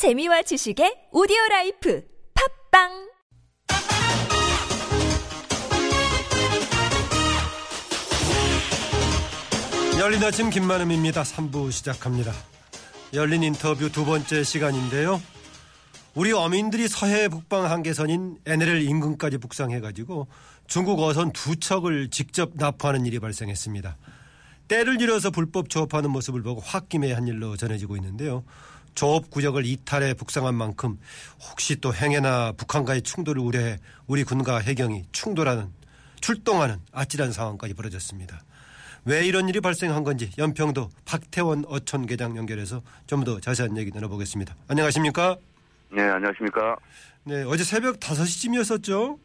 재미와 0.00 0.40
지식의 0.40 1.08
오디오 1.12 1.36
life 1.50 2.02
팟빵 2.70 2.88
열린 9.98 10.24
아침 10.24 10.48
김만흠입니다. 10.48 11.20
3부 11.20 11.70
시작합니다. 11.70 12.32
열린 13.12 13.42
인터뷰 13.42 13.92
두 13.92 14.06
번째 14.06 14.42
시간인데요. 14.42 15.20
우리 16.14 16.32
어민들이 16.32 16.88
서해 16.88 17.28
북방 17.28 17.70
한계선인 17.70 18.38
NLL 18.46 18.80
인근까지 18.80 19.36
북상해가지고 19.36 20.28
중국 20.66 20.98
어선 21.02 21.30
두 21.34 21.56
척을 21.56 22.08
직접 22.08 22.52
나포하는 22.54 23.04
일이 23.04 23.18
발생했습니다. 23.18 23.98
떼를 24.66 24.98
이뤄서 25.02 25.30
불법 25.30 25.68
조업하는 25.68 26.10
모습을 26.10 26.42
보고 26.42 26.62
홧김에 26.62 27.12
한 27.12 27.26
일로 27.26 27.58
전해지고 27.58 27.96
있는데요. 27.96 28.44
조업 29.00 29.30
구역을 29.30 29.64
이탈해 29.64 30.12
북상한 30.12 30.54
만큼 30.54 30.98
혹시 31.48 31.76
또 31.76 31.94
행해나 31.94 32.52
북한과의 32.52 33.00
충돌을 33.00 33.40
우려해 33.40 33.78
우리 34.06 34.24
군과 34.24 34.58
해경이 34.58 35.06
충돌하는 35.10 35.72
출동하는 36.20 36.76
아찔한 36.92 37.32
상황까지 37.32 37.72
벌어졌습니다. 37.72 38.42
왜 39.06 39.26
이런 39.26 39.48
일이 39.48 39.62
발생한 39.62 40.04
건지 40.04 40.30
연평도 40.36 40.90
박태원 41.06 41.64
어촌계장 41.66 42.36
연결해서 42.36 42.82
좀 43.06 43.24
더 43.24 43.40
자세한 43.40 43.78
얘기 43.78 43.90
나눠보겠습니다. 43.90 44.54
안녕하십니까? 44.68 45.38
네, 45.90 46.02
안녕하십니까. 46.02 46.76
네, 47.24 47.42
어제 47.44 47.64
새벽 47.64 48.00
5시쯤이었었죠? 48.00 49.18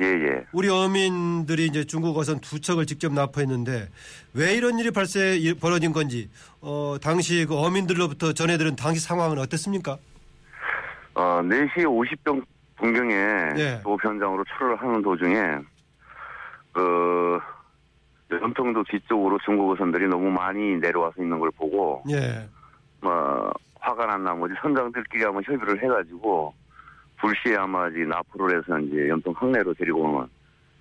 예, 0.00 0.06
예. 0.06 0.46
우리 0.52 0.68
어민들이 0.68 1.66
이제 1.66 1.84
중국 1.84 2.16
어선 2.16 2.40
두 2.40 2.60
척을 2.60 2.86
직접 2.86 3.12
납포했는데 3.12 3.88
왜 4.34 4.54
이런 4.54 4.78
일이 4.78 4.90
발생 4.90 5.38
벌어진 5.60 5.92
건지 5.92 6.30
어, 6.60 6.96
당시 7.02 7.44
그 7.46 7.56
어민들로부터 7.56 8.32
전해들은 8.32 8.76
당시 8.76 9.00
상황은 9.00 9.38
어땠습니까? 9.38 9.98
어, 11.14 11.40
4시 11.42 11.84
50분 11.84 12.44
분경에 12.76 13.14
예. 13.58 13.80
조업 13.82 14.02
현장으로 14.02 14.42
출을 14.56 14.80
하는 14.80 15.02
도중에 15.02 15.36
그 16.72 17.38
연평도 18.30 18.84
뒤쪽으로 18.84 19.38
중국 19.44 19.70
어선들이 19.72 20.06
너무 20.06 20.30
많이 20.30 20.76
내려와서 20.76 21.20
있는 21.20 21.38
걸 21.38 21.50
보고 21.50 22.02
예. 22.08 22.48
뭐 23.02 23.52
화가 23.80 24.06
난 24.06 24.24
나머지 24.24 24.54
선장들끼리 24.62 25.24
한번 25.24 25.42
협의를 25.44 25.82
해가지고 25.82 26.54
불시에 27.20 27.56
아마 27.56 27.88
이제 27.88 28.00
납포를 28.00 28.58
해서 28.58 28.78
이제 28.80 29.08
연평 29.08 29.32
항내로 29.36 29.74
데리고 29.74 30.02
오는 30.02 30.26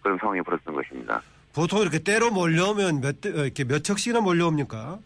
그런 0.02 0.18
상황이 0.20 0.42
벌어졌던 0.42 0.74
것입니다. 0.76 1.22
보통 1.54 1.82
이렇게 1.82 2.00
때로 2.00 2.32
몰려오면 2.32 3.02
몇 3.02 3.22
대, 3.22 3.30
어, 3.30 3.44
이렇게 3.44 3.64
몇 3.66 3.84
척씩이나 3.84 4.22
몰려옵니까? 4.22 5.00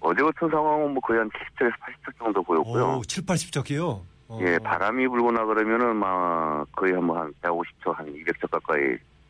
어제 0.00 0.22
같은 0.22 0.48
상황은 0.50 0.92
뭐 0.94 1.00
거의 1.00 1.18
한 1.18 1.28
70척에서 1.30 1.72
80척 1.72 2.18
정도 2.18 2.42
보였고요. 2.42 2.96
오, 2.98 3.02
7, 3.02 3.24
80척이요? 3.24 4.00
어. 4.28 4.38
예, 4.42 4.58
바람이 4.58 5.06
불거나 5.08 5.44
그러면은 5.44 5.96
막 5.96 6.66
거의 6.72 6.92
한 6.94 7.02
뭐 7.04 7.16
한 7.18 7.32
150초, 7.42 7.94
한 7.94 8.06
200초 8.06 8.50
가까이 8.50 8.80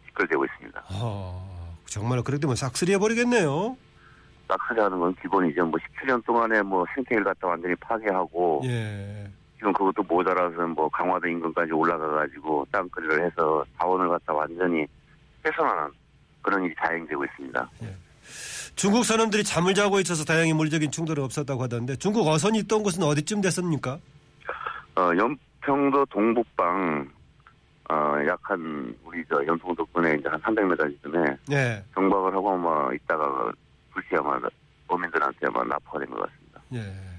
시끌되고 0.08 0.44
있습니다. 0.44 0.84
어, 1.00 1.76
정말 1.86 2.22
그렇게 2.22 2.40
되면 2.40 2.54
싹쓸이 2.56 2.92
해 2.92 2.98
버리겠네요. 2.98 3.76
싹쓸이 4.48 4.80
하는 4.80 4.98
건 5.00 5.14
기본이죠. 5.22 5.64
뭐 5.66 5.78
17년 6.04 6.24
동안에 6.24 6.62
뭐 6.62 6.84
생태계를 6.94 7.24
갖다 7.24 7.48
완전히 7.48 7.74
파괴하고 7.76 8.62
예. 8.66 9.28
지금 9.56 9.72
그것도 9.72 10.02
모자라서 10.02 10.66
뭐 10.68 10.88
강화도 10.88 11.26
인근까지 11.28 11.72
올라가가지고 11.72 12.66
땅거리를 12.72 13.24
해서 13.24 13.64
자원을 13.78 14.08
갖다 14.08 14.32
완전히 14.32 14.86
훼손하는 15.44 15.90
그런 16.42 16.64
일이 16.64 16.74
자행되고 16.78 17.24
있습니다. 17.24 17.70
중국 18.74 19.04
선원들이 19.04 19.44
잠을 19.44 19.72
자고 19.74 20.00
있어서 20.00 20.24
다행히 20.24 20.52
물적인 20.52 20.90
충돌은 20.90 21.22
없었다고 21.24 21.62
하던데 21.62 21.96
중국 21.96 22.26
어선이 22.26 22.58
있던 22.60 22.82
곳은 22.82 23.02
어디쯤 23.04 23.40
됐습니까? 23.42 23.98
어, 24.96 25.10
연평도 25.16 26.06
동북방 26.06 27.08
어, 27.90 27.94
약한 28.26 28.94
우리 29.04 29.22
저 29.28 29.36
연평도 29.46 29.84
근에 29.86 30.16
이제 30.16 30.28
한 30.28 30.40
300m 30.40 31.02
쯤에 31.02 31.36
예. 31.52 31.84
정박을 31.94 32.34
하고 32.34 32.52
아마 32.54 32.92
있다가 32.94 33.52
불시 33.92 34.08
아마 34.16 34.38
어민들한테 34.88 35.46
아마 35.46 35.62
납포가 35.64 35.98
된 36.00 36.08
것 36.10 36.20
같습니다. 36.22 36.60
예. 36.74 37.13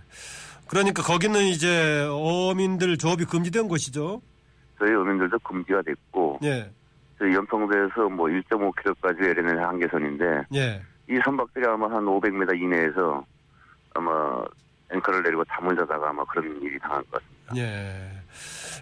그러니까 0.68 1.04
거기는 1.04 1.42
이제 1.44 2.08
어민들 2.10 2.98
조업이 2.98 3.26
금지된 3.26 3.68
곳이죠. 3.68 4.22
저희 4.80 4.94
어민들도 4.94 5.40
금지가 5.40 5.82
됐고 5.84 6.40
예. 6.44 6.70
저희 7.18 7.34
연평도에서 7.34 8.10
뭐 8.10 8.28
1.5km까지 8.28 9.24
LNL 9.24 9.64
한계선인데 9.64 10.26
예. 10.56 10.82
이 11.10 11.20
선박들이 11.24 11.66
아마 11.66 11.88
한 11.88 12.04
500m 12.04 12.62
이내에서 12.62 13.26
아마 13.94 14.44
앵커를 14.92 15.24
내리고 15.24 15.44
잠을 15.46 15.76
자다가 15.76 16.10
아마 16.10 16.24
그런 16.26 16.62
일이 16.62 16.78
당한 16.80 17.04
것 17.10 17.22
같습니다. 17.22 17.56
예. 17.58 18.12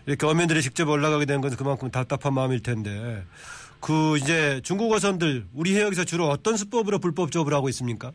이렇게 0.06 0.26
어민들이 0.26 0.62
직접 0.62 0.90
올라가게 0.90 1.26
된 1.26 1.42
것은 1.42 1.58
그만큼 1.58 1.92
답답한 1.92 2.34
마음일 2.34 2.62
텐데 2.62 3.24
그 3.80 4.18
이제 4.18 4.62
중국 4.64 4.92
어선들 4.92 5.46
우리 5.54 5.76
해역에서 5.76 6.04
주로 6.06 6.28
어떤 6.28 6.58
수법으로 6.58 7.00
불법 7.00 7.32
조업을 7.32 7.54
하고 7.54 7.70
있습니까? 7.70 8.12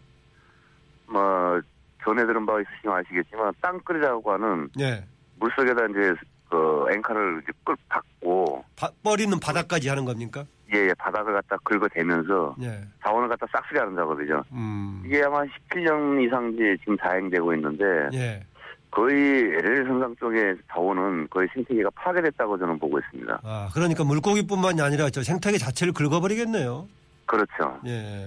뭐 1.07 1.61
전에 2.09 2.25
들은 2.25 2.47
바 2.47 2.59
있으시면 2.61 2.97
아시겠지만 2.97 3.53
땅끌이라고 3.61 4.33
하는 4.33 4.69
예. 4.81 5.05
물속에다 5.39 5.87
이제 5.91 6.15
그 6.49 6.87
앵커를 6.95 7.43
이제 7.43 7.53
끌 7.65 7.77
받고 7.89 8.65
바, 8.77 8.91
뻘있는 9.03 9.39
바닥까지 9.39 9.91
하는 9.91 10.07
겁니까? 10.07 10.45
예, 10.75 10.89
예, 10.89 10.95
바닥을 10.95 11.35
갖다 11.35 11.57
긁어대면서 11.65 12.57
예. 12.63 12.81
자원을 13.03 13.29
갖다 13.29 13.47
싹쓸이 13.53 13.79
하는 13.79 13.95
자거든요. 13.95 14.43
음. 14.53 15.03
이게 15.05 15.23
아마 15.23 15.43
17년 15.43 16.27
이상 16.27 16.51
이제 16.55 16.77
지금 16.81 16.97
자행되고 16.99 17.55
있는데 17.55 17.85
예. 18.15 18.43
거의 18.91 19.15
LL 19.15 19.87
선상 19.87 20.17
쪽의 20.17 20.57
자원은 20.73 21.29
거의 21.29 21.47
생태계가 21.53 21.91
파괴됐다고 21.91 22.59
저는 22.59 22.79
보고 22.79 22.99
있습니다. 22.99 23.41
아, 23.45 23.69
그러니까 23.75 24.03
물고기뿐만이 24.05 24.81
아니라 24.81 25.11
저 25.11 25.23
생태계 25.23 25.59
자체를 25.59 25.93
긁어버리겠네요. 25.93 26.89
그렇죠. 27.27 27.79
예. 27.87 28.27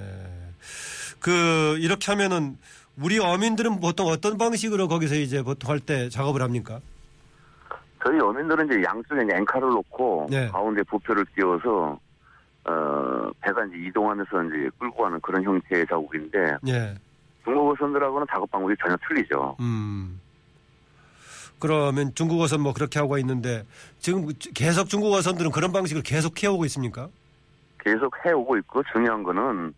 그 1.20 1.78
이렇게 1.80 2.12
하면은 2.12 2.58
우리 2.98 3.20
어민들은 3.20 3.80
보통 3.80 4.08
어떤 4.08 4.38
방식으로 4.38 4.88
거기서 4.88 5.16
이제 5.16 5.42
보통 5.42 5.72
할 5.72 5.80
때 5.80 6.10
작업을 6.10 6.42
합니까? 6.42 6.80
저희 8.04 8.20
어민들은 8.20 8.66
이제 8.68 8.84
양쪽에 8.84 9.22
앵카를 9.22 9.70
놓고 9.70 10.28
네. 10.30 10.48
가운데 10.50 10.82
부표를 10.84 11.26
띄워서 11.36 12.00
어 12.66 13.32
배가 13.42 13.66
이제 13.66 13.78
이동하면서 13.88 14.44
이제 14.46 14.70
끌고 14.80 15.04
가는 15.04 15.20
그런 15.22 15.44
형태의 15.44 15.86
작업인데 15.88 16.58
예. 16.68 16.96
중국 17.44 17.72
어선들하고는 17.72 18.28
작업 18.32 18.50
방법이 18.52 18.76
전혀 18.82 18.96
틀리죠. 19.08 19.56
음. 19.60 20.20
그러면 21.60 22.12
중국 22.16 22.42
어선 22.42 22.62
뭐 22.62 22.74
그렇게 22.74 23.00
하고 23.00 23.18
있는데 23.20 23.66
지금 24.00 24.28
계속 24.56 24.90
중국 24.90 25.14
어선들은 25.14 25.52
그런 25.52 25.72
방식을 25.72 26.02
계속 26.04 26.42
해오고 26.44 26.66
있습니까? 26.66 27.08
계속 27.84 28.14
해오고 28.26 28.58
있고 28.58 28.84
중요한 28.92 29.24
거는 29.24 29.74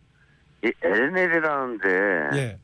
이 0.64 0.72
LNL이라는 0.82 1.78
데 1.80 2.38
예. 2.38 2.60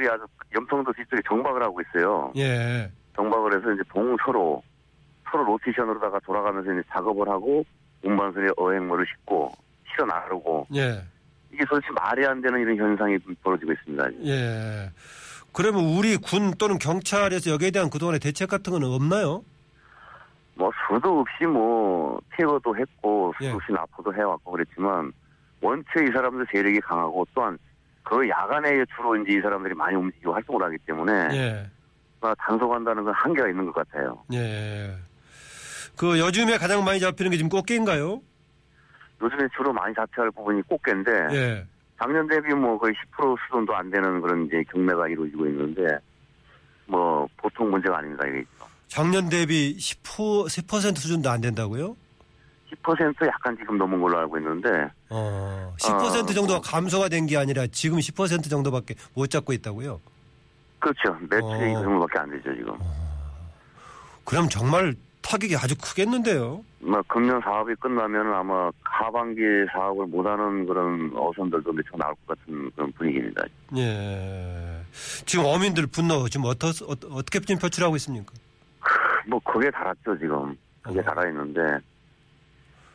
이 0.00 0.04
사람들이 0.04 0.08
아주 0.08 0.24
연평도 0.54 0.92
뒤쪽에 0.94 1.20
정박을 1.28 1.62
하고 1.62 1.80
있어요. 1.82 2.32
예. 2.36 2.90
정박을 3.14 3.58
해서 3.58 3.72
이제 3.72 3.82
동서로 3.90 4.62
서로 5.30 5.44
로테이션으로다가 5.44 6.18
돌아가면서 6.20 6.72
이제 6.72 6.82
작업을 6.90 7.28
하고 7.28 7.64
운반선에 8.02 8.48
어획물을 8.56 9.06
싣고 9.06 9.52
실어 9.90 10.06
나르고 10.06 10.66
예. 10.74 11.02
이게 11.52 11.64
도대체 11.66 11.92
말이 11.92 12.26
안 12.26 12.40
되는 12.40 12.58
이런 12.60 12.76
현상이 12.76 13.18
벌어지고 13.42 13.72
있습니다. 13.72 14.04
예. 14.24 14.90
그러면 15.52 15.84
우리 15.84 16.16
군 16.16 16.52
또는 16.58 16.78
경찰에서 16.78 17.50
여기에 17.50 17.72
대한 17.72 17.90
그동안의 17.90 18.20
대책 18.20 18.48
같은 18.48 18.72
건 18.72 18.84
없나요? 18.84 19.44
뭐 20.54 20.70
수도 20.88 21.20
없이 21.20 21.44
뭐 21.44 22.20
퇴거도 22.36 22.76
했고 22.76 23.34
예. 23.40 23.46
수도 23.46 23.56
없이 23.56 23.72
납포도 23.72 24.14
해왔고 24.14 24.52
그랬지만 24.52 25.12
원체 25.60 26.02
이 26.02 26.12
사람들 26.12 26.46
세력이 26.50 26.80
강하고 26.80 27.26
또한 27.34 27.58
그 28.02 28.28
야간에 28.28 28.84
주로 28.96 29.16
이제 29.16 29.38
이 29.38 29.40
사람들이 29.40 29.74
많이 29.74 29.96
움직이고 29.96 30.32
활동을 30.32 30.62
하기 30.64 30.78
때문에 30.86 31.12
예. 31.32 31.70
아, 32.20 32.34
단속한다는 32.38 33.04
건 33.04 33.14
한계가 33.14 33.48
있는 33.48 33.66
것 33.66 33.74
같아요. 33.74 34.22
예. 34.32 34.94
그 35.96 36.18
요즘에 36.18 36.58
가장 36.58 36.84
많이 36.84 36.98
잡히는 37.00 37.30
게 37.30 37.36
지금 37.36 37.48
꽃게인가요? 37.50 38.20
요즘에 39.22 39.48
주로 39.56 39.72
많이 39.72 39.94
잡혀야 39.94 40.24
할 40.24 40.30
부분이 40.30 40.62
꽃게인데 40.62 41.10
예. 41.32 41.66
작년 42.00 42.26
대비 42.26 42.54
뭐 42.54 42.78
거의 42.78 42.94
10% 43.14 43.36
수준도 43.46 43.74
안 43.74 43.90
되는 43.90 44.20
그런 44.20 44.46
이제 44.46 44.62
경매가 44.72 45.08
이루어지고 45.08 45.46
있는데 45.46 45.98
뭐 46.86 47.28
보통 47.36 47.70
문제가 47.70 47.98
아닙니다 47.98 48.26
이게 48.26 48.42
작년 48.88 49.28
대비 49.28 49.76
10% 49.76 50.46
10% 50.46 50.96
수준도 50.96 51.28
안 51.30 51.42
된다고요? 51.42 51.94
10% 52.82 53.26
약간 53.26 53.56
지금 53.58 53.78
넘은 53.78 54.00
걸로 54.00 54.18
알고 54.18 54.38
있는데 54.38 54.68
어, 55.08 55.74
10% 55.78 55.92
어, 55.92 56.26
정도가 56.26 56.54
뭐. 56.54 56.60
감소가 56.60 57.08
된 57.08 57.26
게 57.26 57.36
아니라 57.36 57.66
지금 57.68 57.98
10% 57.98 58.48
정도밖에 58.48 58.94
못 59.14 59.28
잡고 59.30 59.52
있다고요? 59.52 60.00
그렇죠 60.78 61.16
매출이 61.28 61.74
어. 61.74 61.78
그 61.78 61.84
정도밖에 61.84 62.18
안 62.18 62.30
되죠 62.30 62.54
지금 62.54 62.74
그럼 64.24 64.48
정말 64.48 64.94
타격이 65.22 65.54
아주 65.56 65.76
크겠는데요? 65.76 66.64
뭐 66.80 67.02
금년 67.06 67.40
사업이 67.42 67.74
끝나면 67.78 68.32
아마 68.32 68.70
하반기 68.82 69.42
사업을 69.72 70.06
못하는 70.06 70.64
그런 70.66 71.12
어선들도 71.14 71.70
몇척 71.72 71.96
나올 71.98 72.14
것 72.26 72.38
같은 72.38 72.70
그런 72.74 72.90
분위기입니다. 72.92 73.42
예. 73.76 74.80
지금 75.26 75.44
어민들 75.44 75.86
분노 75.86 76.26
지금 76.28 76.46
어떠, 76.46 76.68
어, 76.68 76.94
어떻게 77.12 77.38
지금 77.40 77.58
표출하고 77.60 77.96
있습니까? 77.96 78.32
뭐 79.26 79.38
그게 79.40 79.70
달았죠 79.70 80.18
지금 80.18 80.56
그게 80.80 81.00
어. 81.00 81.02
달아 81.02 81.28
있는데 81.28 81.60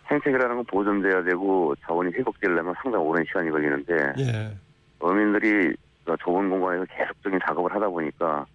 생태계라는 0.08 0.58
건 0.58 0.66
보존돼야 0.66 1.24
되고 1.24 1.76
자원이 1.86 2.12
회복되려면 2.14 2.74
상당히 2.82 3.04
오랜 3.04 3.24
시간이 3.26 3.50
걸리는데 3.50 4.14
예. 4.20 4.58
어민들이 5.00 5.76
그 6.06 6.16
좁은 6.20 6.50
공간에서 6.50 6.86
계속적인 6.86 7.40
작업을 7.48 7.74
하다 7.74 7.88
보니까 7.90 8.46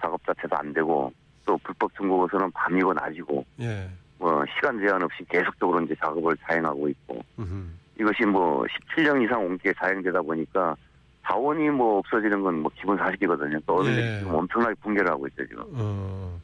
작업 0.00 0.20
자체도 0.26 0.56
안 0.56 0.72
되고 0.72 1.12
또 1.46 1.56
불법 1.58 1.94
증거에서는 1.96 2.50
밤이고 2.52 2.92
낮이고 2.94 3.44
예. 3.60 3.88
뭐 4.18 4.44
시간 4.54 4.78
제한 4.80 5.02
없이 5.02 5.24
계속적으로 5.28 5.80
이제 5.82 5.94
작업을 6.00 6.36
자행하고 6.46 6.88
있고 6.88 7.20
음흠. 7.38 7.64
이것이 8.00 8.24
뭐 8.24 8.64
17년 8.96 9.24
이상 9.24 9.44
옮게 9.44 9.72
자행되다 9.74 10.20
보니까 10.22 10.74
자원이 11.24 11.70
뭐 11.70 11.98
없어지는 11.98 12.42
건 12.42 12.54
뭐 12.62 12.70
기본 12.76 12.96
사실이거든요. 12.98 13.58
또 13.66 13.76
어민들이 13.76 14.04
예. 14.06 14.18
지금 14.18 14.34
엄청나게 14.34 14.74
붕괴를 14.82 15.10
하고 15.10 15.26
있죠 15.28 15.46
지금. 15.46 15.64
어. 15.74 16.40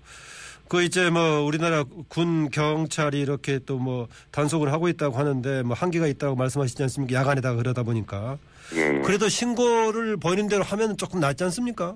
그 0.69 0.83
이제 0.83 1.09
뭐 1.11 1.41
우리나라 1.41 1.83
군 2.09 2.51
경찰이 2.51 3.21
이렇게 3.21 3.59
또 3.61 3.79
뭐 3.79 4.09
단속을 4.33 4.73
하고 4.73 4.89
있다고 4.89 5.17
하는데 5.17 5.63
뭐 5.63 5.75
한계가 5.75 6.07
있다고 6.09 6.35
말씀하시지 6.35 6.83
않습니까? 6.83 7.15
야간에다가 7.15 7.57
그러다 7.57 7.85
보니까 7.85 8.37
예. 8.75 8.97
예. 8.97 9.01
그래도 9.03 9.29
신고를 9.29 10.17
보이는 10.17 10.49
대로 10.49 10.65
하면 10.65 10.97
조금 10.97 11.21
낫지 11.21 11.45
않습니까? 11.45 11.95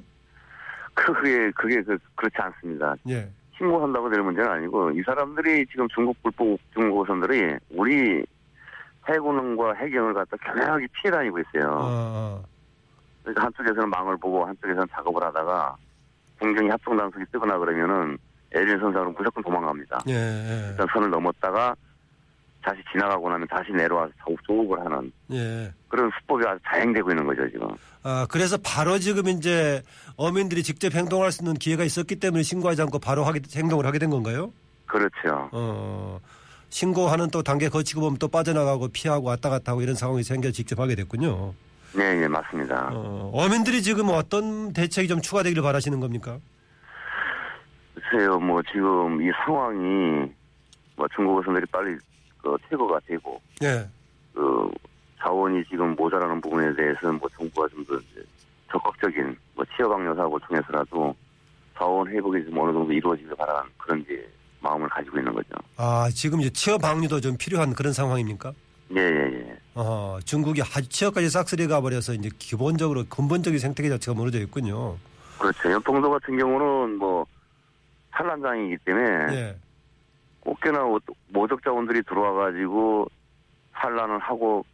그게 0.94 1.50
그게 1.56 1.82
그, 1.82 1.98
그렇지 2.14 2.36
않습니다. 2.38 2.94
예. 3.08 3.28
신고한다고 3.58 4.10
될 4.10 4.22
문제는 4.22 4.48
아니고 4.48 4.92
이 4.92 5.02
사람들이 5.04 5.66
지금 5.66 5.88
중국 5.88 6.16
불법 6.22 6.56
중고선들이 6.72 7.56
우리 7.70 8.24
해군과 9.08 9.74
해경을 9.74 10.14
갖다 10.14 10.36
교묘하게 10.36 10.86
피해 10.92 11.10
다니고 11.10 11.38
있어요. 11.40 11.68
어, 11.72 11.80
어. 11.82 12.44
그러니까 13.22 13.44
한쪽에서는 13.44 13.88
망을 13.90 14.16
보고 14.18 14.44
한쪽에서는 14.46 14.86
작업을 14.92 15.22
하다가 15.24 15.76
공정이 16.38 16.68
합동 16.70 16.96
단속이 16.96 17.24
뜨거나 17.32 17.58
그러면은 17.58 18.16
애린 18.54 18.78
선상으로 18.78 19.12
무조건 19.12 19.42
도망갑니다. 19.42 20.02
예, 20.08 20.12
예. 20.14 20.68
일단 20.70 20.86
선을 20.92 21.10
넘었다가 21.10 21.74
다시 22.62 22.80
지나가고 22.92 23.28
나면 23.28 23.48
다시 23.48 23.72
내려와서 23.72 24.12
조- 24.24 24.36
조업을 24.46 24.78
하는 24.84 25.12
예. 25.32 25.72
그런 25.88 26.10
수법이 26.20 26.44
아주 26.46 26.60
자행되고 26.68 27.10
있는 27.10 27.26
거죠 27.26 27.48
지금. 27.50 27.68
아, 28.04 28.26
그래서 28.30 28.56
바로 28.62 28.98
지금 28.98 29.28
이제 29.28 29.82
어민들이 30.16 30.62
직접 30.62 30.94
행동할 30.94 31.32
수 31.32 31.42
있는 31.42 31.54
기회가 31.54 31.82
있었기 31.84 32.16
때문에 32.16 32.42
신고하지 32.42 32.82
않고 32.82 32.98
바로 32.98 33.24
하게, 33.24 33.40
행동을 33.54 33.84
하게 33.86 33.98
된 33.98 34.10
건가요? 34.10 34.52
그렇죠. 34.86 35.48
어, 35.52 36.20
신고하는 36.68 37.30
또 37.30 37.42
단계 37.42 37.68
거치고 37.68 38.00
보면 38.00 38.18
또 38.18 38.28
빠져나가고 38.28 38.88
피하고 38.88 39.28
왔다 39.28 39.48
갔다 39.50 39.72
하고 39.72 39.82
이런 39.82 39.94
상황이 39.94 40.22
생겨 40.22 40.50
직접 40.50 40.78
하게 40.78 40.94
됐군요. 40.94 41.54
네, 41.94 42.14
네 42.14 42.28
맞습니다. 42.28 42.90
어, 42.92 43.30
어민들이 43.34 43.82
지금 43.82 44.08
어떤 44.10 44.72
대책이 44.72 45.08
좀 45.08 45.20
추가되기를 45.20 45.62
바라시는 45.62 46.00
겁니까? 46.00 46.38
글쎄요, 48.12 48.38
뭐 48.38 48.60
지금 48.70 49.22
이 49.22 49.30
상황이 49.44 50.30
뭐 50.96 51.06
중국 51.14 51.38
어선들이 51.38 51.64
빨리 51.72 51.96
그 52.42 52.54
퇴거가 52.68 53.00
되고 53.06 53.40
예. 53.62 53.88
그 54.34 54.70
자원이 55.18 55.64
지금 55.70 55.94
모자라는 55.96 56.40
부분에 56.42 56.74
대해서는 56.74 57.18
뭐 57.18 57.28
정부가 57.38 57.68
좀 57.68 57.84
더 57.86 57.98
적극적인 58.70 59.36
뭐 59.54 59.64
취업학력 59.76 60.16
사업을 60.16 60.40
통해서라도 60.46 61.14
자원 61.76 62.08
회복이 62.08 62.44
좀 62.44 62.58
어느 62.58 62.72
정도 62.72 62.92
이루어지길 62.92 63.34
바라는 63.36 63.70
그런 63.78 64.00
이제 64.00 64.26
마음을 64.60 64.88
가지고 64.88 65.18
있는 65.18 65.32
거죠. 65.32 65.48
아, 65.76 66.08
지금 66.12 66.40
이제 66.40 66.50
취업 66.50 66.80
방류도 66.82 67.20
좀 67.20 67.36
필요한 67.38 67.74
그런 67.74 67.92
상황입니까? 67.92 68.52
예, 68.96 69.00
예, 69.00 69.48
예. 69.48 69.58
어, 69.74 70.18
중국이 70.24 70.60
하- 70.62 70.80
취업까지 70.82 71.28
싹쓸이 71.30 71.66
가버려서 71.66 72.14
이제 72.14 72.30
기본적으로 72.38 73.04
근본적인 73.08 73.58
생태계 73.58 73.88
자체가 73.90 74.14
무너져 74.16 74.38
있군요. 74.40 74.96
그렇죠. 75.38 75.70
연평도 75.70 76.10
같은 76.10 76.38
경우는 76.38 76.96
뭐 76.98 77.26
산란장이기 78.12 78.78
때문에 78.84 79.34
예. 79.34 79.56
꽃게나 80.40 80.80
모적 81.28 81.62
자원들이 81.62 82.02
들어와가지고 82.02 83.06
산란을 83.74 84.18
하고 84.18 84.64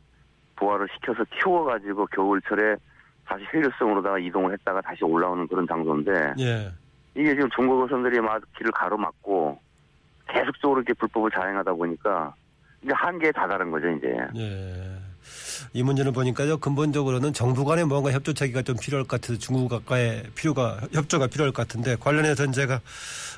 부화를 0.56 0.88
시켜서 0.94 1.25
키워가지고 1.25 2.06
겨울철에 2.06 2.76
다시 3.25 3.44
회류성으로다가 3.52 4.19
이동을 4.19 4.52
했다가 4.52 4.81
다시 4.81 5.05
올라오는 5.05 5.46
그런 5.46 5.67
장소인데 5.67 6.35
예. 6.40 6.73
이게 7.14 7.35
지금 7.35 7.49
중국 7.55 7.82
어선들이 7.82 8.20
막 8.20 8.43
길을 8.56 8.73
가로막고 8.73 9.58
계속적으로 10.29 10.81
이렇게 10.81 10.94
불법을 10.94 11.31
자행하다 11.31 11.73
보니까 11.75 12.35
이제 12.82 12.93
한계에 12.94 13.32
다다른 13.32 13.70
거죠 13.70 13.88
이제. 13.90 14.17
예. 14.37 15.07
이 15.72 15.82
문제를 15.82 16.12
보니까요, 16.12 16.58
근본적으로는 16.58 17.32
정부 17.32 17.64
간에 17.64 17.84
뭔가 17.84 18.12
협조체계가 18.12 18.62
좀 18.62 18.76
필요할 18.76 19.06
것 19.06 19.20
같아서 19.20 19.38
중국과의 19.38 20.25
필요가, 20.34 20.80
협조가 20.92 21.26
필요할 21.26 21.52
것 21.52 21.66
같은데, 21.66 21.96
관련해서는 21.96 22.52
제가, 22.52 22.80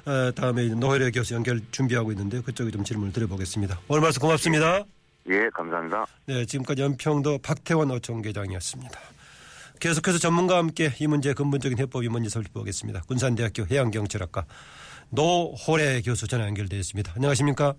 어, 0.06 0.30
다음에 0.34 0.68
노회래 0.68 1.10
교수 1.10 1.34
연결 1.34 1.60
준비하고 1.70 2.12
있는데, 2.12 2.40
그쪽에 2.40 2.70
좀 2.70 2.84
질문을 2.84 3.12
드려보겠습니다. 3.12 3.80
오늘 3.88 4.02
말씀 4.02 4.20
고맙습니다. 4.20 4.84
예, 5.30 5.48
감사합니다. 5.54 6.06
네, 6.26 6.44
지금까지 6.44 6.82
연평도 6.82 7.38
박태원 7.38 7.90
어촌계장이었습니다. 7.90 8.98
계속해서 9.80 10.18
전문가와 10.18 10.60
함께 10.60 10.92
이 11.00 11.06
문제의 11.06 11.34
근본적인 11.34 11.78
해법이 11.78 12.08
뭔지 12.08 12.28
살펴보겠습니다. 12.28 13.02
군산대학교 13.02 13.66
해양경찰학과 13.70 14.44
노호래 15.08 16.02
교수 16.02 16.28
전화 16.28 16.46
연결되어 16.46 16.78
있습니다. 16.78 17.12
안녕하십니까? 17.16 17.74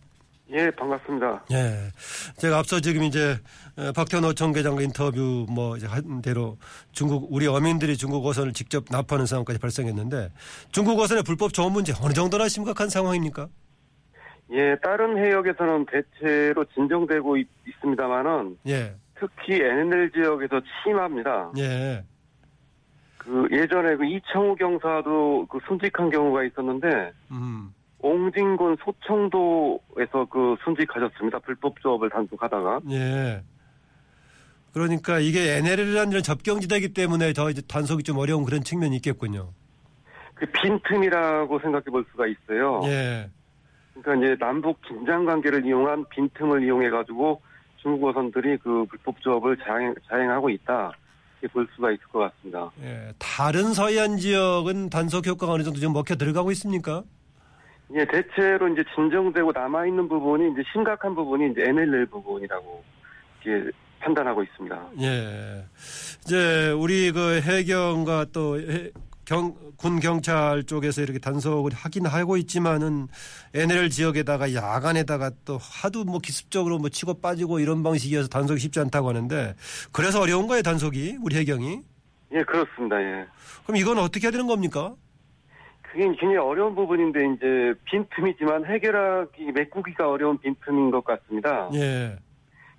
예, 0.54 0.70
반갑습니다. 0.72 1.46
예. 1.52 1.90
제가 2.38 2.60
앞서 2.60 2.80
지금 2.80 3.04
이제 3.04 3.38
어, 3.78 3.92
박태원 3.96 4.26
어촌계장과 4.26 4.82
인터뷰 4.82 5.46
뭐 5.50 5.78
이제 5.78 5.88
한 5.88 6.22
대로 6.22 6.58
중국 6.92 7.28
우리 7.32 7.48
어민들이 7.48 7.96
중국 7.96 8.26
어선을 8.26 8.54
직접 8.54 8.84
납하는 8.90 9.26
상황까지 9.26 9.60
발생했는데 9.60 10.30
중국 10.72 11.00
어선의 11.00 11.24
불법 11.24 11.54
조업 11.54 11.72
문제 11.72 11.94
어느 12.02 12.14
정도나 12.14 12.50
심각한 12.50 12.90
상황입니까? 12.90 13.48
예, 14.52 14.76
다른 14.84 15.18
해역에서는 15.18 15.86
대체로 15.86 16.66
진정되고 16.74 17.38
있, 17.38 17.48
습니다마는 17.80 18.58
예. 18.68 18.94
특히 19.16 19.62
NNL 19.62 20.12
지역에서 20.12 20.60
심합니다. 20.84 21.52
예. 21.58 22.04
그 23.18 23.48
예전에 23.52 23.96
그 23.96 24.04
이창우 24.04 24.56
경사도 24.56 25.46
그 25.48 25.60
순직한 25.68 26.10
경우가 26.10 26.44
있었는데 26.44 27.12
음. 27.32 27.74
옹진군 28.02 28.78
소청도에서 28.84 30.26
그 30.30 30.56
순직하셨습니다. 30.64 31.40
불법 31.40 31.80
조업을 31.82 32.10
단속하다가. 32.10 32.82
예. 32.92 33.44
그러니까 34.74 35.20
이게 35.20 35.58
NL이라는 35.58 36.12
이런 36.12 36.24
접경지대이기 36.24 36.94
때문에 36.94 37.34
더 37.34 37.50
이제 37.50 37.62
단속이 37.62 38.04
좀 38.04 38.18
어려운 38.18 38.46
그런 38.46 38.64
측면이 38.64 38.96
있겠군요. 38.98 39.50
그 40.34 40.46
빈틈이라고 40.46 41.60
생각해 41.60 41.86
볼 41.86 42.06
수가 42.12 42.26
있어요. 42.28 42.82
예. 42.86 43.30
그러니까 43.94 44.26
이제 44.26 44.36
남북 44.40 44.82
긴장 44.82 45.26
관계를 45.26 45.66
이용한 45.66 46.06
빈틈을 46.10 46.64
이용해 46.64 46.90
가지고 46.90 47.42
중국 47.78 48.10
어선들이 48.10 48.58
그 48.58 48.86
불법 48.90 49.20
조업을 49.22 49.58
자행, 49.58 49.94
자행하고 50.08 50.50
있다. 50.50 50.94
이렇게 51.42 51.54
볼 51.54 51.68
수가 51.76 51.92
있을 51.92 52.04
것 52.08 52.20
같습니다. 52.20 52.72
예. 52.82 53.14
다른 53.20 53.74
서해안 53.74 54.18
지역은 54.18 54.90
단속 54.90 55.28
효과가 55.28 55.54
어느 55.54 55.64
정도 55.64 55.80
좀 55.80 55.94
먹혀 55.94 56.16
들어가고 56.16 56.52
있습니까? 56.52 57.04
예, 57.94 58.06
대체로 58.06 58.68
이제 58.70 58.84
진정되고 58.96 59.52
남아있는 59.52 60.08
부분이 60.08 60.52
이제 60.54 60.62
심각한 60.72 61.14
부분이 61.16 61.52
이제 61.52 61.64
NLL 61.70 62.06
부분이라고 62.08 62.84
이렇게 63.44 63.72
판단하고 64.00 64.44
있습니다. 64.44 64.90
예. 65.02 65.66
이제 66.26 66.72
우리 66.72 67.12
그 67.12 67.42
해경과 67.42 68.28
또 68.32 68.60
해- 68.60 68.92
경, 69.26 69.54
군 69.78 70.00
경찰 70.00 70.64
쪽에서 70.64 71.02
이렇게 71.02 71.20
단속을 71.20 71.72
하긴 71.74 72.06
하고 72.06 72.38
있지만은 72.38 73.08
NL 73.54 73.90
지역에다가 73.90 74.54
야간에다가 74.54 75.32
또 75.46 75.58
하도 75.62 76.04
뭐 76.04 76.20
기습적으로 76.20 76.80
뭐 76.80 76.90
치고 76.90 77.22
빠지고 77.22 77.60
이런 77.60 77.84
방식이어서 77.84 78.28
단속이 78.30 78.60
쉽지 78.60 78.80
않다고 78.80 79.10
하는데 79.10 79.56
그래서 79.92 80.20
어려운 80.22 80.48
거예요 80.48 80.64
단속이 80.64 81.18
우리 81.22 81.36
해경이 81.38 81.82
예, 82.34 82.44
그렇습니다. 82.44 83.02
예. 83.02 83.26
그럼 83.66 83.76
이건 83.78 83.98
어떻게 84.00 84.26
해야 84.28 84.32
되는 84.32 84.48
겁니까? 84.48 84.96
그게 85.92 86.06
굉장히 86.06 86.38
어려운 86.38 86.74
부분인데 86.74 87.20
이제 87.34 87.74
빈틈이지만 87.84 88.66
해결하기 88.66 89.52
메꾸기가 89.52 90.10
어려운 90.10 90.38
빈틈인 90.38 90.90
것 90.90 91.04
같습니다. 91.04 91.70
예. 91.74 92.18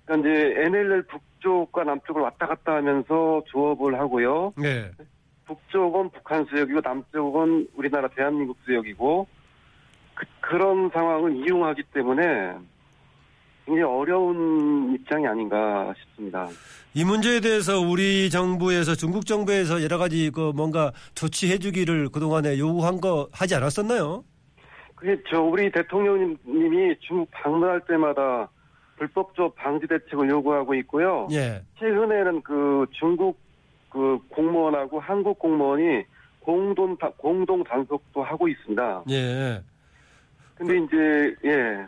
그러니까 0.03 0.29
이제 0.29 0.53
NLL 0.63 1.03
북쪽과 1.03 1.83
남쪽을 1.83 2.23
왔다 2.23 2.47
갔다 2.47 2.73
하면서 2.73 3.43
조업을 3.45 3.99
하고요. 3.99 4.53
예. 4.63 4.89
북쪽은 5.45 6.09
북한 6.09 6.45
수역이고 6.45 6.81
남쪽은 6.83 7.67
우리나라 7.75 8.07
대한민국 8.07 8.57
수역이고 8.65 9.27
그, 10.15 10.55
런 10.55 10.89
상황을 10.89 11.35
이용하기 11.35 11.83
때문에 11.93 12.55
굉장히 13.65 13.83
어려운 13.83 14.93
입장이 14.95 15.25
아닌가 15.25 15.93
싶습니다. 15.99 16.47
이 16.93 17.03
문제에 17.05 17.39
대해서 17.39 17.79
우리 17.79 18.29
정부에서 18.29 18.95
중국 18.95 19.25
정부에서 19.25 19.81
여러 19.83 19.97
가지 19.97 20.29
그 20.33 20.51
뭔가 20.55 20.91
조치해 21.15 21.57
주기를 21.57 22.09
그동안에 22.09 22.59
요구한 22.59 22.99
거 22.99 23.27
하지 23.31 23.55
않았었나요? 23.55 24.23
그게 24.95 25.17
저 25.29 25.41
우리 25.41 25.71
대통령님이 25.71 26.95
중국 26.99 27.29
방문할 27.31 27.81
때마다 27.87 28.49
불법적 28.97 29.55
방지 29.55 29.87
대책을 29.87 30.29
요구하고 30.29 30.75
있고요. 30.75 31.27
예. 31.31 31.61
최근에는 31.79 32.41
그 32.43 32.85
중국 32.91 33.39
그 33.89 34.19
공무원하고 34.29 34.99
한국 34.99 35.39
공무원이 35.39 36.03
공동 36.39 36.97
다- 36.97 37.11
공동 37.17 37.63
단속도 37.63 38.23
하고 38.23 38.47
있습니다. 38.47 39.03
예. 39.09 39.61
근데 40.55 40.77
이제 40.77 41.35
예 41.45 41.85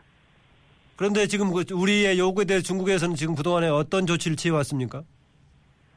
그런데 0.96 1.28
지금 1.28 1.52
그 1.52 1.64
우리의 1.74 2.18
요구에 2.20 2.46
대해 2.46 2.62
중국에서는 2.62 3.16
지금 3.16 3.36
그동안에 3.36 3.68
어떤 3.68 4.06
조치를 4.06 4.38
취해왔습니까? 4.38 5.04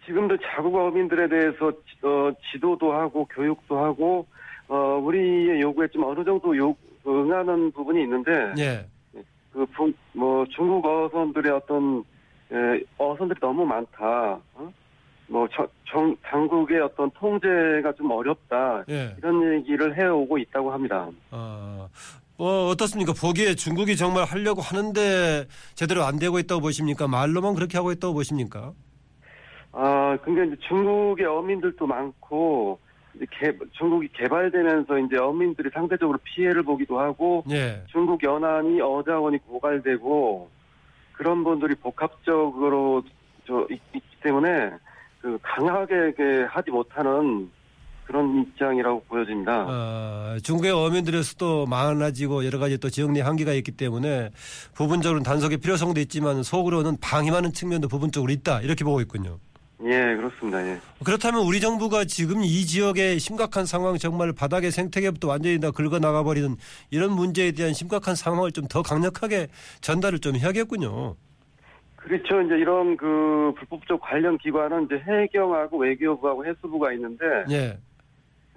지금도 0.07 0.37
자국 0.39 0.75
어민들에 0.75 1.29
대해서 1.29 1.71
지- 1.71 2.07
어, 2.07 2.33
지도도 2.53 2.93
하고 2.93 3.25
교육도 3.27 3.79
하고 3.79 4.27
어, 4.69 4.77
우리의 5.03 5.61
요구에 5.61 5.89
좀 5.89 6.05
어느 6.05 6.25
정도 6.25 6.57
요, 6.57 6.75
응하는 7.07 7.71
부분이 7.73 8.03
있는데 8.03 8.53
예. 8.59 8.87
그 9.53 9.67
뭐 10.13 10.45
중국 10.55 10.85
어선들의 10.85 11.53
어떤 11.53 12.05
에, 12.53 12.83
어선들이 12.99 13.39
너무 13.41 13.65
많다. 13.65 14.39
어? 14.55 14.73
뭐 15.29 15.47
저- 15.53 15.69
정, 15.89 16.15
당국의 16.23 16.81
어떤 16.81 17.11
통제가 17.13 17.93
좀 17.93 18.11
어렵다. 18.11 18.85
예. 18.89 19.15
이런 19.19 19.55
얘기를 19.55 19.97
해오고 19.97 20.39
있다고 20.39 20.71
합니다. 20.73 21.09
어, 21.31 21.89
뭐 22.39 22.69
어떻습니까? 22.69 23.13
보기에 23.13 23.57
중국이 23.57 23.97
정말 23.97 24.25
하려고 24.25 24.63
하는데 24.63 25.45
제대로 25.75 26.05
안 26.05 26.21
되고 26.21 26.39
있다고 26.39 26.61
보십니까? 26.61 27.09
말로만 27.09 27.55
그렇게 27.57 27.77
하고 27.77 27.91
있다고 27.91 28.15
보십니까? 28.15 28.73
아, 29.73 30.17
근데 30.23 30.47
이제 30.47 30.57
중국의 30.69 31.27
어민들도 31.27 31.85
많고, 31.85 32.79
개, 33.31 33.53
중국이 33.73 34.09
개발되면서 34.15 34.99
이제 35.01 35.19
어민들이 35.19 35.69
상대적으로 35.75 36.17
피해를 36.23 36.63
보기도 36.63 37.01
하고, 37.01 37.43
예. 37.51 37.83
중국 37.89 38.23
연안이 38.23 38.81
어자원이 38.81 39.39
고갈되고, 39.39 40.49
그런 41.13 41.43
분들이 41.43 41.75
복합적으로 41.75 43.03
저, 43.47 43.67
있, 43.69 43.81
기 43.93 44.01
때문에, 44.23 44.71
그, 45.21 45.37
강하게 45.43 46.15
하지 46.49 46.71
못하는 46.71 47.51
그런 48.09 48.41
입장이라고 48.41 49.03
보여집니다. 49.07 49.67
어, 49.69 50.37
중국의 50.43 50.73
어민들의 50.73 51.23
수도 51.23 51.67
많아지고 51.67 52.47
여러 52.47 52.59
가지 52.59 52.79
또 52.79 52.89
지역 52.89 53.13
내 53.13 53.21
한계가 53.21 53.53
있기 53.53 53.73
때문에 53.73 54.31
부분적으로는 54.75 55.23
단속의 55.25 55.59
필요성도 55.59 56.01
있지만 56.01 56.43
속으로는 56.43 56.97
방임하는 57.03 57.53
측면도 57.53 57.89
부분적으로 57.89 58.33
있다 58.33 58.63
이렇게 58.63 58.83
보고 58.83 59.03
있군요. 59.03 59.39
예, 59.85 60.17
그렇습니다. 60.17 60.67
예. 60.67 60.79
그렇다면 61.05 61.43
우리 61.43 61.61
정부가 61.61 62.07
지금 62.07 62.41
이 62.43 62.65
지역의 62.65 63.21
심각한 63.21 63.67
상황 63.67 63.97
정말 63.99 64.33
바닥의 64.33 64.73
생태계부터 64.73 65.29
완전히 65.29 65.61
다 65.61 65.71
긁어 65.71 65.99
나가버리는 65.99 66.57
이런 66.91 67.13
문제에 67.13 67.53
대한 67.53 67.75
심각한 67.75 68.15
상황을 68.15 68.53
좀 68.53 68.67
더 68.69 68.83
강력하게 68.83 69.49
전달을 69.83 70.19
좀 70.19 70.35
해야겠군요. 70.35 71.15
그렇죠. 71.97 72.41
이제 72.41 72.55
이런 72.57 72.97
그 72.97 73.53
불법적 73.59 74.01
관련 74.01 74.39
기관은 74.39 74.87
이제 74.87 75.03
해경하고 75.07 75.79
외교부하고 75.79 76.47
해수부가 76.47 76.93
있는데, 76.95 77.25
예. 77.51 77.79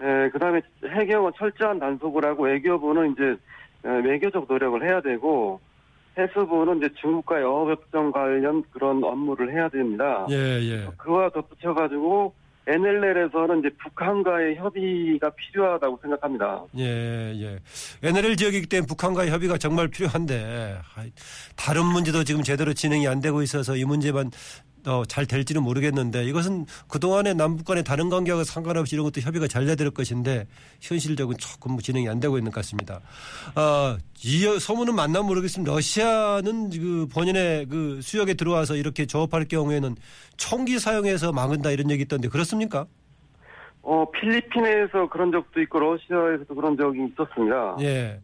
예, 0.02 0.30
그 0.32 0.40
다음에 0.40 0.62
해경은 0.84 1.32
철저한 1.38 1.80
단속을 1.80 2.26
하고 2.26 2.44
외교부는 2.44 3.12
이제 3.14 3.24
에, 3.86 3.90
외교적 4.04 4.46
노력을 4.48 4.84
해야 4.84 5.02
되고 5.02 5.60
해수부는 6.18 6.78
이제 6.78 6.90
중국과의 7.00 7.44
어업협정 7.44 8.12
관련 8.12 8.64
그런 8.72 9.04
업무를 9.04 9.54
해야 9.54 9.70
됩니다. 9.70 10.26
예, 10.30 10.36
예. 10.36 10.88
그와 10.98 11.30
덧붙여가지고 11.30 12.34
NLL에서는 12.68 13.60
이제 13.60 13.70
북한과의 13.82 14.56
협의가 14.56 15.32
필요하다고 15.32 16.00
생각합니다. 16.02 16.64
예, 16.78 17.34
예. 17.36 17.60
NLL 18.04 18.36
지역이기 18.36 18.68
때문에 18.68 18.88
북한과의 18.88 19.32
협의가 19.32 19.58
정말 19.58 19.88
필요한데, 19.88 20.78
다른 21.56 21.86
문제도 21.86 22.24
지금 22.24 22.44
제대로 22.44 22.74
진행이 22.74 23.08
안 23.08 23.20
되고 23.20 23.42
있어서 23.42 23.76
이 23.76 23.84
문제만 23.84 24.30
어, 24.88 25.04
잘 25.06 25.26
될지는 25.26 25.64
모르겠는데 25.64 26.24
이것은 26.26 26.66
그동안의 26.88 27.36
남북 27.36 27.66
간의 27.66 27.84
다른 27.84 28.10
관계와 28.10 28.44
상관없이 28.44 28.96
이런 28.96 29.06
것도 29.06 29.22
협의가 29.22 29.48
잘 29.48 29.66
돼야 29.66 29.76
될 29.76 29.92
것인데 29.92 30.48
현실적으로 30.82 31.38
조금 31.38 31.78
진행이 31.78 32.10
안 32.10 32.20
되고 32.20 32.38
있는 32.38 32.52
것 32.52 32.56
같습니다. 32.56 33.00
어, 33.56 33.98
이 34.24 34.60
소문은 34.60 34.96
맞나 34.96 35.22
모르겠습니다. 35.22 35.72
러시아는 35.72 36.70
그 36.72 37.08
본인의 37.14 37.68
그 37.68 38.00
수역에 38.02 38.34
들어와서 38.34 38.76
이렇게 38.76 39.06
조업할 39.06 39.46
경우에는 39.46 39.96
총기 40.38 40.80
사용해서 40.80 41.32
막은다 41.32 41.72
이런 41.72 41.92
얘기 41.92 42.04
있던데 42.04 42.28
그렇습니까? 42.28 42.88
어, 43.84 44.06
필리핀에서 44.12 45.10
그런 45.10 45.32
적도 45.32 45.62
있고 45.62 45.80
러시아에서도 45.80 46.54
그런 46.54 46.78
적이 46.78 47.08
있었습니다. 47.08 47.78
예. 47.82 48.20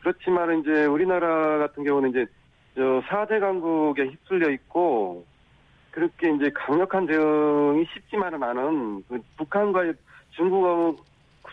그렇지만 0.00 0.60
이제 0.60 0.86
우리나라 0.86 1.58
같은 1.58 1.84
경우는 1.84 2.10
이제 2.10 2.26
저 2.74 3.02
4대 3.08 3.40
강국에 3.40 4.04
휩쓸려 4.04 4.50
있고 4.52 5.26
그렇게 5.98 6.32
이제 6.32 6.48
강력한 6.54 7.06
대응이 7.06 7.84
쉽지만은 7.92 8.40
않은 8.40 9.02
그 9.08 9.20
북한과의 9.36 9.92
중국어 10.30 10.94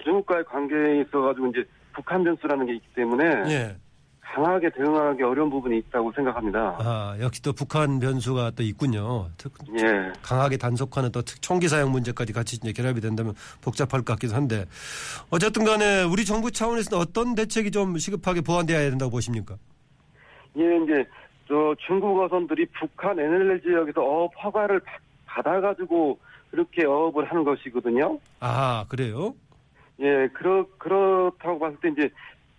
중국과의 0.04 0.44
관계에 0.46 1.02
있어가지고 1.02 1.48
이제 1.48 1.64
북한 1.94 2.24
변수라는 2.24 2.68
게 2.68 2.76
있기 2.76 2.88
때문에 2.96 3.26
예. 3.52 3.76
강하게 4.22 4.70
대응하기 4.70 5.24
어려운 5.24 5.50
부분이 5.50 5.78
있다고 5.80 6.12
생각합니다. 6.12 6.76
아, 6.80 7.16
역시 7.22 7.42
또 7.42 7.54
북한 7.54 8.00
변수가 8.00 8.52
또 8.56 8.62
있군요. 8.62 9.30
특- 9.38 9.54
예. 9.80 10.12
강하게 10.22 10.58
단속하는 10.58 11.12
또 11.12 11.22
특- 11.24 11.42
총기 11.42 11.68
사용 11.68 11.92
문제까지 11.92 12.32
같이 12.34 12.58
이제 12.58 12.72
결합이 12.72 13.02
된다면 13.02 13.34
복잡할 13.64 14.02
것 14.04 14.14
같기도 14.14 14.36
한데 14.36 14.66
어쨌든 15.32 15.64
간에 15.66 16.04
우리 16.04 16.24
정부 16.24 16.52
차원에서는 16.52 17.02
어떤 17.02 17.34
대책이 17.34 17.72
좀 17.72 17.98
시급하게 17.98 18.42
보완돼야 18.42 18.78
된다고 18.92 19.10
보십니까? 19.10 19.56
예, 20.58 20.64
이제 20.84 21.04
저 21.48 21.76
중국 21.86 22.20
어선들이 22.22 22.66
북한 22.80 23.20
NLL 23.20 23.62
지역에서 23.62 24.02
어업 24.02 24.32
허가를 24.44 24.80
받- 24.80 25.00
받아가지고 25.26 26.18
그렇게 26.52 26.86
어업을 26.86 27.26
하는 27.26 27.44
것이거든요. 27.44 28.20
아, 28.40 28.86
그래요? 28.90 29.34
예, 30.00 30.28
그렇, 30.34 30.66
그렇다고 30.78 31.60
봤을 31.60 31.78
때 31.82 31.90
이제, 31.90 32.10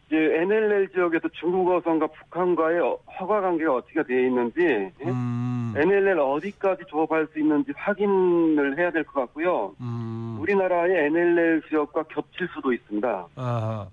이제 0.06 0.16
NLL 0.16 0.88
지역에서 0.92 1.28
중국 1.32 1.70
어선과 1.74 2.06
북한과의 2.08 2.80
어- 2.80 2.98
허가 3.18 3.40
관계가 3.40 3.74
어떻게 3.74 4.02
되어 4.04 4.20
있는지, 4.26 4.60
예? 4.60 4.92
음. 5.04 5.72
NLL 5.76 6.18
어디까지 6.20 6.84
조업할 6.88 7.26
수 7.32 7.38
있는지 7.40 7.72
확인을 7.74 8.78
해야 8.78 8.90
될 8.90 9.04
것 9.04 9.20
같고요. 9.22 9.74
음. 9.80 10.36
우리나라의 10.40 11.06
NLL 11.06 11.62
지역과 11.68 12.04
겹칠 12.04 12.48
수도 12.54 12.72
있습니다. 12.72 13.26
아. 13.36 13.88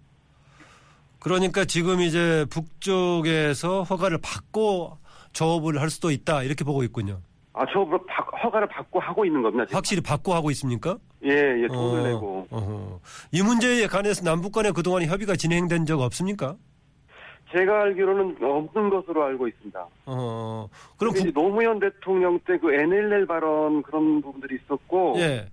그러니까 1.24 1.64
지금 1.66 2.02
이제 2.02 2.46
북쪽에서 2.50 3.84
허가를 3.84 4.18
받고 4.22 4.98
조업을 5.32 5.80
할 5.82 5.90
수도 5.90 6.12
있다 6.12 6.44
이렇게 6.44 6.64
보고 6.66 6.84
있군요. 6.84 7.22
아, 7.54 7.66
조업을 7.72 7.98
바- 8.08 8.24
허가를 8.44 8.68
받고 8.68 9.00
하고 9.00 9.26
있는 9.26 9.42
겁니다. 9.42 9.66
지금. 9.66 9.78
확실히 9.78 10.02
받고 10.02 10.34
하고 10.34 10.52
있습니까? 10.52 10.98
예, 11.24 11.30
예, 11.64 11.68
돈을 11.68 12.00
어, 12.02 12.04
내고. 12.08 12.48
어허. 12.50 13.00
이 13.32 13.42
문제에 13.42 13.88
관해서 13.88 14.24
남북 14.24 14.52
간에 14.52 14.72
그동안 14.72 15.04
협의가 15.06 15.36
진행된 15.36 15.86
적 15.86 16.02
없습니까? 16.02 16.56
제가 17.56 17.84
알기로는 17.84 18.38
없는 18.42 18.90
것으로 18.90 19.24
알고 19.24 19.48
있습니다. 19.48 19.88
어. 20.08 20.68
그럼 20.98 21.14
북, 21.14 21.32
노무현 21.34 21.80
대통령 21.80 22.40
때 22.40 22.58
그 22.58 22.74
NLL 22.74 23.28
발언 23.28 23.84
그런 23.84 24.22
부분들이 24.22 24.58
있었고, 24.66 25.14
예. 25.20 25.48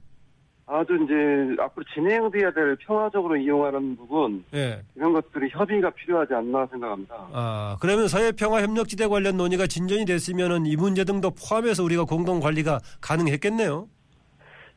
아주 0.71 0.97
이제 1.03 1.61
앞으로 1.61 1.85
진행돼야 1.93 2.53
될 2.53 2.77
평화적으로 2.77 3.37
이용하는 3.37 3.97
부분, 3.97 4.45
예. 4.55 4.81
이런 4.95 5.13
것들이 5.13 5.49
협의가 5.51 5.91
필요하지 5.91 6.33
않나 6.33 6.67
생각합니다. 6.67 7.29
아, 7.33 7.77
그러면 7.81 8.07
서해 8.07 8.31
평화 8.31 8.63
협력지대 8.63 9.09
관련 9.09 9.37
논의가 9.37 9.67
진전이 9.67 10.05
됐으면은 10.05 10.67
이 10.67 10.77
문제 10.77 11.03
등도 11.03 11.33
포함해서 11.33 11.83
우리가 11.83 12.05
공동 12.05 12.39
관리가 12.39 12.79
가능했겠네요. 13.01 13.89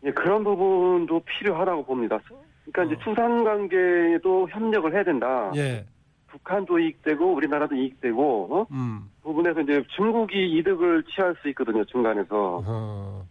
예, 0.06 0.12
그런 0.12 0.44
부분도 0.44 1.22
필요하다고 1.26 1.86
봅니다. 1.86 2.20
그러니까 2.66 2.96
이제 2.96 3.04
수산 3.04 3.44
관계에도 3.44 4.50
협력을 4.50 4.92
해야 4.94 5.04
된다. 5.04 5.28
어. 5.28 5.54
예. 5.56 5.86
북한도 6.34 6.80
이익되고 6.80 7.34
우리나라도 7.36 7.76
이익되고 7.76 8.48
어? 8.52 8.68
음. 8.72 9.04
부분에서 9.22 9.62
이제 9.62 9.84
중국이 9.96 10.58
이득을 10.58 11.04
취할 11.04 11.36
수 11.40 11.48
있거든요 11.50 11.86
중간에서 11.86 12.64
어. 12.66 13.28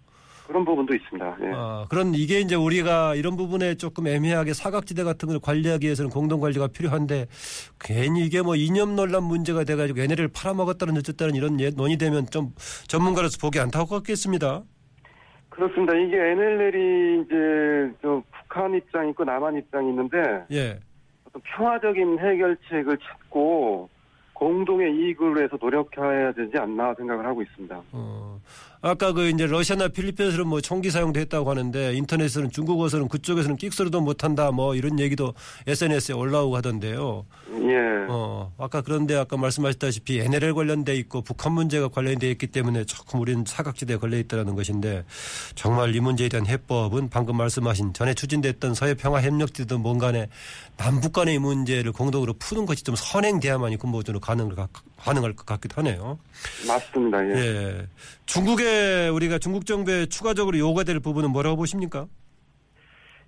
그런 0.52 0.66
부분도 0.66 0.94
있습니다. 0.94 1.36
예. 1.44 1.50
아, 1.54 1.86
그런 1.88 2.14
이게 2.14 2.40
이제 2.40 2.54
우리가 2.54 3.14
이런 3.14 3.36
부분에 3.38 3.74
조금 3.76 4.06
애매하게 4.06 4.52
사각지대 4.52 5.02
같은 5.02 5.30
걸 5.30 5.40
관리하기 5.40 5.86
위해서는 5.86 6.10
공동 6.10 6.40
관리가 6.40 6.68
필요한데 6.68 7.26
괜히 7.80 8.26
이게 8.26 8.42
뭐 8.42 8.54
이념 8.54 8.94
논란 8.94 9.24
문제가 9.24 9.64
돼가지고 9.64 10.00
얘네를 10.00 10.28
팔아먹었다는 10.28 10.98
어쨌다는 10.98 11.34
이런 11.36 11.58
예- 11.60 11.70
논의되면 11.70 12.26
좀 12.26 12.52
전문가로서 12.86 13.38
보기 13.40 13.60
안타깝겠습니다. 13.60 14.62
그렇습니다. 15.48 15.94
이게 15.96 16.16
NLL이 16.18 17.22
이제 17.22 17.96
저 18.02 18.22
북한 18.30 18.74
입장 18.74 19.08
있고 19.08 19.24
남한 19.24 19.56
입장이 19.56 19.88
있는데 19.88 20.18
예. 20.52 20.78
어떤 21.24 21.40
평화적인 21.56 22.18
해결책을 22.18 22.98
찾고 22.98 23.88
공동의 24.34 24.94
이익을 24.94 25.36
위해서 25.36 25.56
노력해야 25.58 26.32
되지 26.32 26.58
않나 26.58 26.92
생각을 26.94 27.24
하고 27.24 27.40
있습니다. 27.40 27.80
어. 27.92 28.38
아까 28.84 29.12
그 29.12 29.28
이제 29.30 29.46
러시아나 29.46 29.86
필리핀에서는 29.86 30.44
뭐 30.48 30.60
총기 30.60 30.90
사용됐다고 30.90 31.48
하는데 31.48 31.94
인터넷에서는 31.94 32.50
중국어서는 32.50 33.06
그쪽에서는 33.08 33.56
끽소리도 33.56 34.00
못한다 34.00 34.50
뭐 34.50 34.74
이런 34.74 34.98
얘기도 34.98 35.34
SNS에 35.68 36.14
올라오고 36.16 36.56
하던데요. 36.56 37.24
예. 37.62 38.06
어, 38.08 38.52
아까 38.58 38.80
그런데 38.80 39.14
아까 39.14 39.36
말씀하셨다시피 39.36 40.18
NLL 40.18 40.52
관련돼 40.54 40.96
있고 40.96 41.22
북한 41.22 41.52
문제가 41.52 41.86
관련돼 41.88 42.28
있기 42.32 42.48
때문에 42.48 42.84
조금 42.84 43.20
우리는 43.20 43.44
사각지대에 43.46 43.98
걸려 43.98 44.18
있다는 44.18 44.56
것인데 44.56 45.04
정말 45.54 45.94
이 45.94 46.00
문제에 46.00 46.28
대한 46.28 46.46
해법은 46.46 47.08
방금 47.08 47.36
말씀하신 47.36 47.92
전에 47.92 48.14
추진됐던 48.14 48.74
서해 48.74 48.94
평화 48.94 49.22
협력지든 49.22 49.78
뭔간에 49.80 50.26
남북 50.76 51.12
간의 51.12 51.36
이 51.36 51.38
문제를 51.38 51.92
공동으로 51.92 52.32
푸는 52.32 52.66
것이 52.66 52.82
좀 52.82 52.96
선행돼야만이 52.96 53.76
근본적으로 53.76 54.18
가능을 54.18 54.56
가- 54.56 54.66
가능할 54.96 55.34
것 55.34 55.46
같기도 55.46 55.74
하네요. 55.78 56.18
맞습니다. 56.66 57.24
예. 57.28 57.32
예. 57.36 57.86
중국 58.26 58.60
에 58.72 59.08
우리가 59.08 59.38
중국 59.38 59.66
정부에 59.66 60.06
추가적으로 60.06 60.58
요구될 60.58 61.00
부분은 61.00 61.30
뭐라고 61.30 61.56
보십니까? 61.56 62.06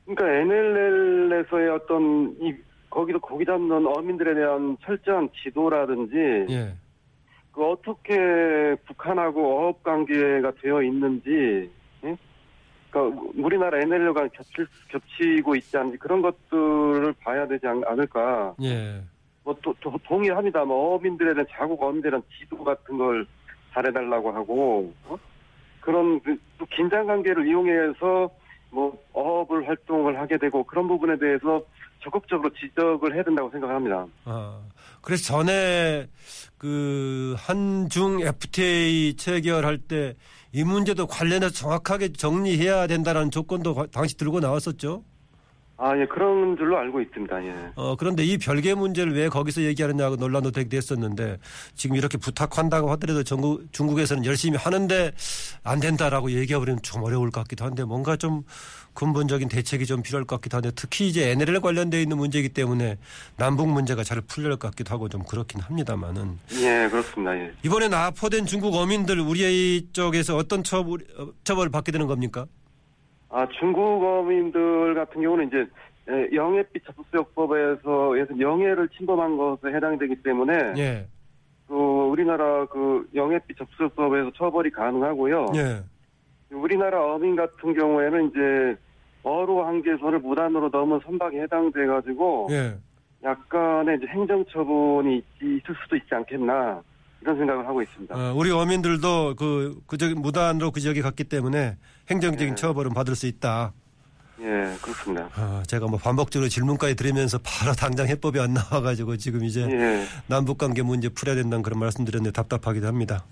그러니까 0.06 0.54
NLL에서의 0.54 1.68
어떤 1.70 2.34
이 2.40 2.54
거기도 2.88 3.18
고기 3.20 3.44
잡는 3.44 3.86
어민들에 3.86 4.34
대한 4.34 4.76
철저한 4.82 5.28
지도라든지 5.42 6.16
예. 6.50 6.74
그 7.52 7.64
어떻게 7.64 8.76
북한하고 8.86 9.60
어업 9.60 9.82
관계가 9.82 10.52
되어 10.62 10.82
있는지, 10.82 11.70
예? 12.04 12.16
그러니까 12.90 13.22
우리나라 13.36 13.78
NLL과 13.80 14.28
겹칠, 14.28 14.66
겹치고 14.88 15.56
있지 15.56 15.76
않은지 15.76 15.98
그런 15.98 16.22
것들을 16.22 17.12
봐야 17.20 17.46
되지 17.46 17.66
않, 17.66 17.82
않을까. 17.84 18.54
예. 18.62 19.02
뭐 19.42 19.54
또, 19.62 19.74
또 19.80 19.92
동의합니다. 20.04 20.64
뭐 20.64 20.94
어민들에 20.96 21.34
대한 21.34 21.46
자국 21.50 21.82
어민들에 21.82 22.10
대한 22.10 22.22
지도 22.38 22.64
같은 22.64 22.96
걸 22.96 23.26
잘해달라고 23.74 24.32
하고 24.32 24.92
어? 25.06 25.18
그런 25.84 26.18
그, 26.22 26.34
또 26.58 26.64
긴장 26.74 27.06
관계를 27.06 27.46
이용해서 27.46 28.30
뭐 28.70 28.96
어업을 29.12 29.68
활동을 29.68 30.18
하게 30.18 30.38
되고 30.38 30.64
그런 30.64 30.88
부분에 30.88 31.18
대해서 31.18 31.62
적극적으로 32.02 32.50
지적을 32.54 33.14
해야 33.14 33.22
된다고 33.22 33.50
생각합니다. 33.50 34.06
아, 34.24 34.60
그래서 35.02 35.24
전에 35.24 36.06
그 36.58 37.34
한중 37.38 38.20
FTA 38.20 39.14
체결할 39.16 39.78
때 39.78 40.14
이 40.56 40.62
문제도 40.62 41.04
관련해서 41.08 41.52
정확하게 41.52 42.12
정리해야 42.12 42.86
된다는 42.86 43.32
조건도 43.32 43.74
과- 43.74 43.86
당시 43.92 44.16
들고 44.16 44.38
나왔었죠. 44.38 45.02
아, 45.76 45.96
예, 45.98 46.06
그런 46.06 46.56
줄로 46.56 46.78
알고 46.78 47.00
있습니다. 47.00 47.44
예. 47.46 47.54
어, 47.74 47.96
그런데 47.96 48.24
이 48.24 48.38
별개 48.38 48.74
문제를 48.74 49.14
왜 49.14 49.28
거기서 49.28 49.62
얘기하느냐고 49.62 50.14
논란도 50.14 50.52
되게 50.52 50.68
됐었는데 50.68 51.38
지금 51.74 51.96
이렇게 51.96 52.16
부탁한다고 52.16 52.90
하더라도 52.92 53.24
중국, 53.24 53.72
중국에서는 53.72 54.24
열심히 54.24 54.56
하는데 54.56 55.12
안 55.64 55.80
된다라고 55.80 56.30
얘기해버리면 56.30 56.82
좀 56.82 57.02
어려울 57.02 57.32
것 57.32 57.40
같기도 57.42 57.64
한데 57.64 57.82
뭔가 57.84 58.16
좀 58.16 58.44
근본적인 58.94 59.48
대책이 59.48 59.86
좀 59.86 60.02
필요할 60.02 60.24
것 60.24 60.36
같기도 60.36 60.58
한데 60.58 60.70
특히 60.76 61.08
이제 61.08 61.30
NLL 61.30 61.60
관련되어 61.60 62.00
있는 62.00 62.16
문제이기 62.18 62.50
때문에 62.50 62.96
남북 63.36 63.68
문제가 63.68 64.04
잘 64.04 64.20
풀릴 64.20 64.50
것 64.50 64.70
같기도 64.70 64.94
하고 64.94 65.08
좀 65.08 65.24
그렇긴 65.24 65.60
합니다만은 65.60 66.38
예, 66.60 66.88
그렇습니다. 66.88 67.36
예. 67.36 67.52
이번에 67.64 67.88
납포된 67.88 68.46
중국 68.46 68.76
어민들 68.76 69.18
우리 69.18 69.88
쪽에서 69.92 70.36
어떤 70.36 70.62
처벌, 70.62 71.00
어, 71.18 71.26
처벌을 71.42 71.70
받게 71.70 71.90
되는 71.90 72.06
겁니까? 72.06 72.46
아, 73.34 73.48
중국 73.58 73.80
어민들 74.04 74.94
같은 74.94 75.20
경우는 75.20 75.48
이제 75.48 75.66
예, 76.08 76.28
영해빛 76.36 76.84
접수요법에서 76.84 78.14
영해를 78.38 78.88
침범한 78.90 79.36
것에 79.36 79.74
해당이 79.74 79.98
되기 79.98 80.14
때문에 80.22 80.74
예. 80.76 81.08
그 81.66 81.74
우리나라 81.74 82.64
그 82.66 83.08
영해빛 83.12 83.56
접수요법에서 83.58 84.30
처벌이 84.36 84.70
가능하고요. 84.70 85.46
예. 85.56 85.82
우리나라 86.54 87.12
어민 87.12 87.34
같은 87.34 87.74
경우에는 87.74 88.28
이제 88.30 88.76
어로 89.24 89.64
한계선을 89.64 90.20
무단으로 90.20 90.68
넘은 90.68 91.00
선박에 91.04 91.40
해당돼 91.40 91.86
가지고 91.86 92.46
예. 92.52 92.74
약간의 93.24 93.96
이제 93.96 94.06
행정 94.08 94.44
처분이 94.44 95.16
있- 95.16 95.24
있을 95.42 95.74
수도 95.82 95.96
있지 95.96 96.14
않겠나 96.14 96.82
이런 97.22 97.36
생각을 97.38 97.66
하고 97.66 97.82
있습니다. 97.82 98.14
어, 98.14 98.34
우리 98.36 98.50
어민들도 98.52 99.34
그, 99.36 99.80
그 99.88 99.96
지역, 99.96 100.20
무단으로 100.20 100.70
그 100.70 100.78
지역에 100.78 101.00
갔기 101.00 101.24
때문에 101.24 101.76
행정적인 102.10 102.50
네. 102.50 102.54
처벌은 102.54 102.92
받을 102.92 103.14
수 103.14 103.26
있다. 103.26 103.72
예, 104.40 104.76
그렇습니다. 104.82 105.28
어, 105.36 105.62
제가 105.66 105.86
뭐 105.86 105.98
반복적으로 105.98 106.48
질문까지 106.48 106.96
드리면서 106.96 107.38
바로 107.38 107.72
당장 107.78 108.08
해법이 108.08 108.40
안 108.40 108.54
나와가지고 108.54 109.16
지금 109.16 109.44
이제 109.44 109.62
예, 109.70 110.04
남북 110.26 110.58
관계 110.58 110.82
문제 110.82 111.08
풀어야 111.08 111.36
된다는 111.36 111.62
그런 111.62 111.78
말씀 111.78 112.04
드렸는데 112.04 112.32
답답하기도 112.32 112.86
합니다. 112.86 113.24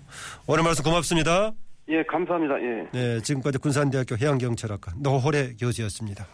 오늘 0.47 0.63
말씀 0.63 0.83
고맙습니다. 0.83 1.51
예, 1.89 2.03
감사합니다. 2.03 2.55
예. 2.61 2.87
네, 2.93 3.21
지금까지 3.21 3.57
군산대학교 3.57 4.15
해양경찰학과 4.17 4.93
노호래 4.97 5.53
교수였습니다. 5.59 6.25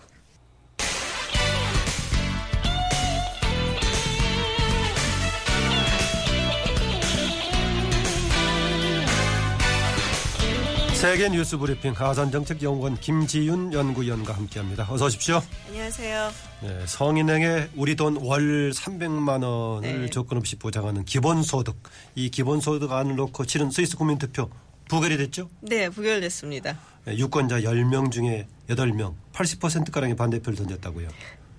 세계 10.99 11.29
뉴스 11.29 11.57
브리핑 11.57 11.93
하산정책연구원 11.93 12.97
김지윤 12.99 13.71
연구위원과 13.71 14.33
함께합니다. 14.35 14.85
어서 14.91 15.05
오십시오. 15.05 15.41
안녕하세요. 15.69 16.31
네, 16.61 16.83
성인에게 16.85 17.69
우리 17.77 17.95
돈 17.95 18.17
월 18.17 18.71
300만 18.71 19.41
원을 19.43 20.01
네. 20.01 20.09
조건 20.09 20.39
없이 20.39 20.57
보장하는 20.57 21.05
기본소득. 21.05 21.77
이 22.15 22.29
기본소득 22.29 22.91
안을 22.91 23.15
놓고 23.15 23.45
치른 23.45 23.71
스위스 23.71 23.95
국민투표 23.95 24.49
부결이 24.89 25.15
됐죠? 25.17 25.49
네, 25.61 25.87
부결됐습니다. 25.89 26.77
네, 27.05 27.17
유권자 27.17 27.61
10명 27.61 28.11
중에 28.11 28.47
8명, 28.67 29.13
80%가량이 29.31 30.17
반대표를 30.17 30.57
던졌다고요. 30.57 31.07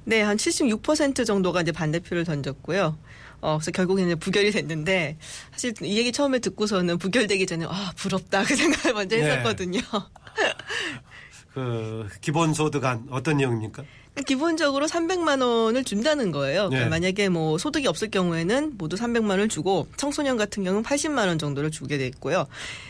네, 0.05 0.20
한 0.20 0.37
76% 0.37 1.24
정도가 1.24 1.62
이제 1.62 1.72
반대표를 1.72 2.24
던졌고요. 2.24 2.98
어, 3.40 3.57
그래서 3.59 3.70
결국에는 3.70 4.18
부결이 4.18 4.50
됐는데 4.50 5.16
사실 5.53 5.72
이 5.83 5.98
얘기 5.98 6.12
처음에 6.12 6.38
듣고서는 6.38 6.98
부결되기 6.98 7.46
전에 7.46 7.66
아 7.68 7.92
부럽다 7.96 8.44
그 8.44 8.55
생각을 8.57 8.94
먼저 8.94 9.16
네. 9.16 9.22
했었거든요. 9.22 9.81
그 11.55 12.09
기본소득 12.20 12.85
안 12.85 13.07
어떤 13.11 13.38
내용입니까? 13.38 13.83
기본적으로 14.23 14.87
300만 14.87 15.43
원을 15.43 15.85
준다는 15.85 16.31
거예요. 16.33 16.69
그러니까 16.69 16.85
네. 16.85 16.89
만약에 16.89 17.29
뭐 17.29 17.59
소득이 17.59 17.87
없을 17.87 18.11
경우에는 18.11 18.75
모두 18.79 18.97
300만 18.97 19.31
원을 19.31 19.49
주고 19.49 19.87
청소년 19.97 20.37
같은 20.37 20.65
경우는 20.65 20.83
80만 20.83 21.27
원 21.27 21.39
정도를 21.39 21.71
주게 21.71 21.99
돼 21.99 22.07
있고요. 22.07 22.47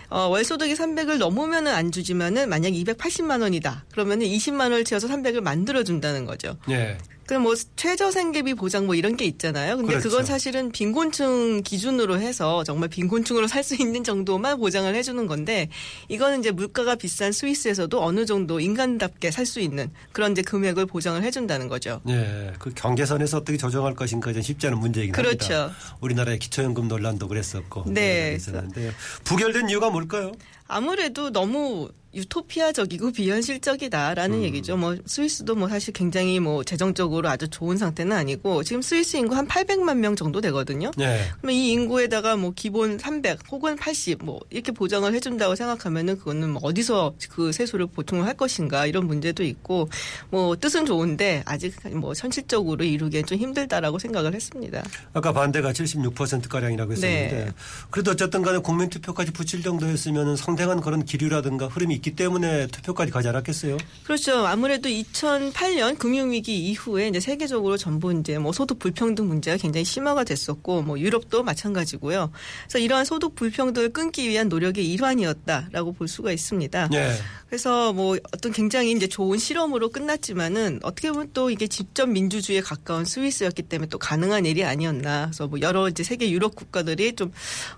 어, 0.09 0.27
월 0.29 0.45
소득이 0.45 0.75
300을 0.75 1.19
넘으면은 1.19 1.73
안 1.73 1.93
주지만은 1.93 2.49
만약 2.49 2.71
280만 2.71 3.43
원이다. 3.43 3.85
그러면은 3.93 4.27
20만 4.27 4.61
원을 4.63 4.85
채워서 4.85 5.09
300을 5.09 5.41
만들어 5.41 5.85
준다는 5.85 6.25
거죠. 6.27 6.57
네. 6.69 6.99
그럼 7.27 7.45
뭐 7.45 7.55
최저 7.77 8.11
생계비 8.11 8.55
보장 8.55 8.87
뭐 8.87 8.97
이런 8.97 9.17
게 9.17 9.25
있잖아요. 9.25 9.77
근데 9.77 9.91
그렇죠. 9.91 10.09
그건 10.09 10.25
사실은 10.25 10.73
빈곤층 10.73 11.63
기준으로 11.63 12.19
해서 12.19 12.65
정말 12.65 12.89
빈곤층으로 12.89 13.47
살 13.47 13.63
수 13.63 13.77
있는 13.77 14.03
정도만 14.03 14.59
보장을 14.59 14.93
해주는 14.93 15.27
건데 15.29 15.69
이거는 16.09 16.41
이제 16.41 16.51
물가가 16.51 16.97
비싼 16.97 17.31
스위스에서도 17.31 18.03
어느 18.03 18.27
정도 18.27 18.59
인간답게 18.59 19.31
살 19.31 19.47
수 19.47 19.61
있는 19.61 19.93
그런 20.11 20.33
이제 20.33 20.43
금액을 20.43 20.87
보장을 20.87 21.20
해준다는 21.23 21.69
거죠. 21.69 22.01
네, 22.05 22.53
그 22.59 22.73
경계선에서 22.75 23.39
어떻게 23.39 23.57
조정할 23.59 23.95
것인가 23.95 24.33
쉽지 24.33 24.67
않은 24.69 24.79
문제이긴 24.79 25.13
그렇죠. 25.13 25.55
합니다. 25.55 25.79
우리나라의 26.01 26.39
기초연금 26.39 26.89
논란도 26.89 27.29
그랬었고 27.29 27.85
네. 27.87 28.35
있었는데 28.37 28.93
부결된 29.25 29.69
이유가 29.69 29.91
뭘까요? 29.91 30.33
아무래도 30.71 31.31
너무 31.31 31.91
유토피아적이고 32.15 33.13
비현실적이다라는 33.13 34.39
음. 34.39 34.43
얘기죠. 34.43 34.77
뭐 34.77 34.97
스위스도 35.07 35.55
뭐 35.55 35.69
사실 35.69 35.93
굉장히 35.93 36.41
뭐 36.41 36.65
재정적으로 36.65 37.29
아주 37.29 37.49
좋은 37.49 37.77
상태는 37.77 38.17
아니고 38.17 38.65
지금 38.65 38.83
스위스 38.83 39.17
인구 39.17 39.37
한 39.37 39.47
800만 39.47 39.99
명 39.99 40.17
정도 40.17 40.41
되거든요. 40.41 40.91
네. 40.97 41.21
그러면 41.41 41.57
이 41.57 41.71
인구에다가 41.71 42.37
뭐 42.37 42.53
기본 42.55 42.99
300 42.99 43.41
혹은 43.51 43.77
80 43.77 44.25
뭐 44.25 44.41
이렇게 44.51 44.73
보장을 44.73 45.13
해준다고 45.13 45.55
생각하면은 45.55 46.19
그거는 46.19 46.51
뭐 46.51 46.61
어디서 46.65 47.15
그 47.31 47.53
세수를 47.53 47.87
보통을 47.87 48.27
할 48.27 48.35
것인가 48.35 48.87
이런 48.87 49.07
문제도 49.07 49.43
있고 49.45 49.89
뭐 50.31 50.57
뜻은 50.57 50.87
좋은데 50.87 51.43
아직 51.47 51.75
뭐 51.93 52.13
현실적으로 52.17 52.85
이루기엔 52.85 53.25
좀 53.27 53.39
힘들다라고 53.39 53.99
생각을 53.99 54.35
했습니다. 54.35 54.83
아까 55.13 55.33
반대가 55.33 55.73
76% 55.73 56.49
가량이라고 56.49 56.93
했었는데 56.93 57.45
네. 57.45 57.51
그래도 57.91 58.11
어쨌든 58.11 58.43
간에 58.43 58.59
국민 58.59 58.91
투표까지 58.91 59.31
붙일 59.31 59.63
정도였으면 59.63 60.35
상당 60.37 60.60
한 60.69 60.81
그런 60.81 61.05
기류라든가 61.05 61.67
흐름이 61.69 61.95
있기 61.97 62.15
때문에 62.17 62.67
투표까지 62.69 63.11
가지 63.13 63.29
않았겠어요? 63.29 63.77
그렇죠. 64.05 64.47
아무래도 64.47 64.89
2008년 64.89 65.99
금융위기 65.99 66.69
이후에 66.71 67.09
이제 67.09 67.21
세계적으로 67.21 67.77
전부 67.77 68.13
이제 68.13 68.39
뭐 68.39 68.53
소득 68.53 68.79
불평등 68.79 69.29
문제가 69.29 69.57
굉장히 69.57 69.85
심화가 69.85 70.25
됐었고 70.25 70.83
뭐 70.83 70.99
유럽도 70.99 71.43
마찬가지고요. 71.43 72.31
그래서 72.65 72.79
이러한 72.79 73.05
소득 73.05 73.35
불평등을 73.35 73.91
끊기 73.93 74.29
위한 74.29 74.49
노력의 74.49 74.87
일환이었다라고 74.93 75.93
볼 75.93 76.09
수가 76.09 76.33
있습니다. 76.33 76.89
네. 76.89 77.13
그래서 77.49 77.93
뭐 77.93 78.17
어떤 78.33 78.53
굉장히 78.53 78.93
이제 78.93 79.07
좋은 79.09 79.39
실험으로 79.39 79.89
끝났지만은 79.91 80.81
어떻게 80.83 81.11
보면 81.11 81.31
또 81.33 81.51
이게 81.51 81.67
직접 81.67 82.07
민주주의에 82.07 82.61
가까운 82.61 83.05
스위스였기 83.05 83.63
때문에 83.63 83.89
또 83.89 83.99
가능한 83.99 84.47
일이 84.47 84.63
아니었나. 84.65 85.27
그래서 85.27 85.49
뭐 85.49 85.61
여러 85.61 85.89
이제 85.89 86.03
세계 86.05 86.31
유럽 86.31 86.55
국가들이 86.55 87.17
좀 87.17 87.33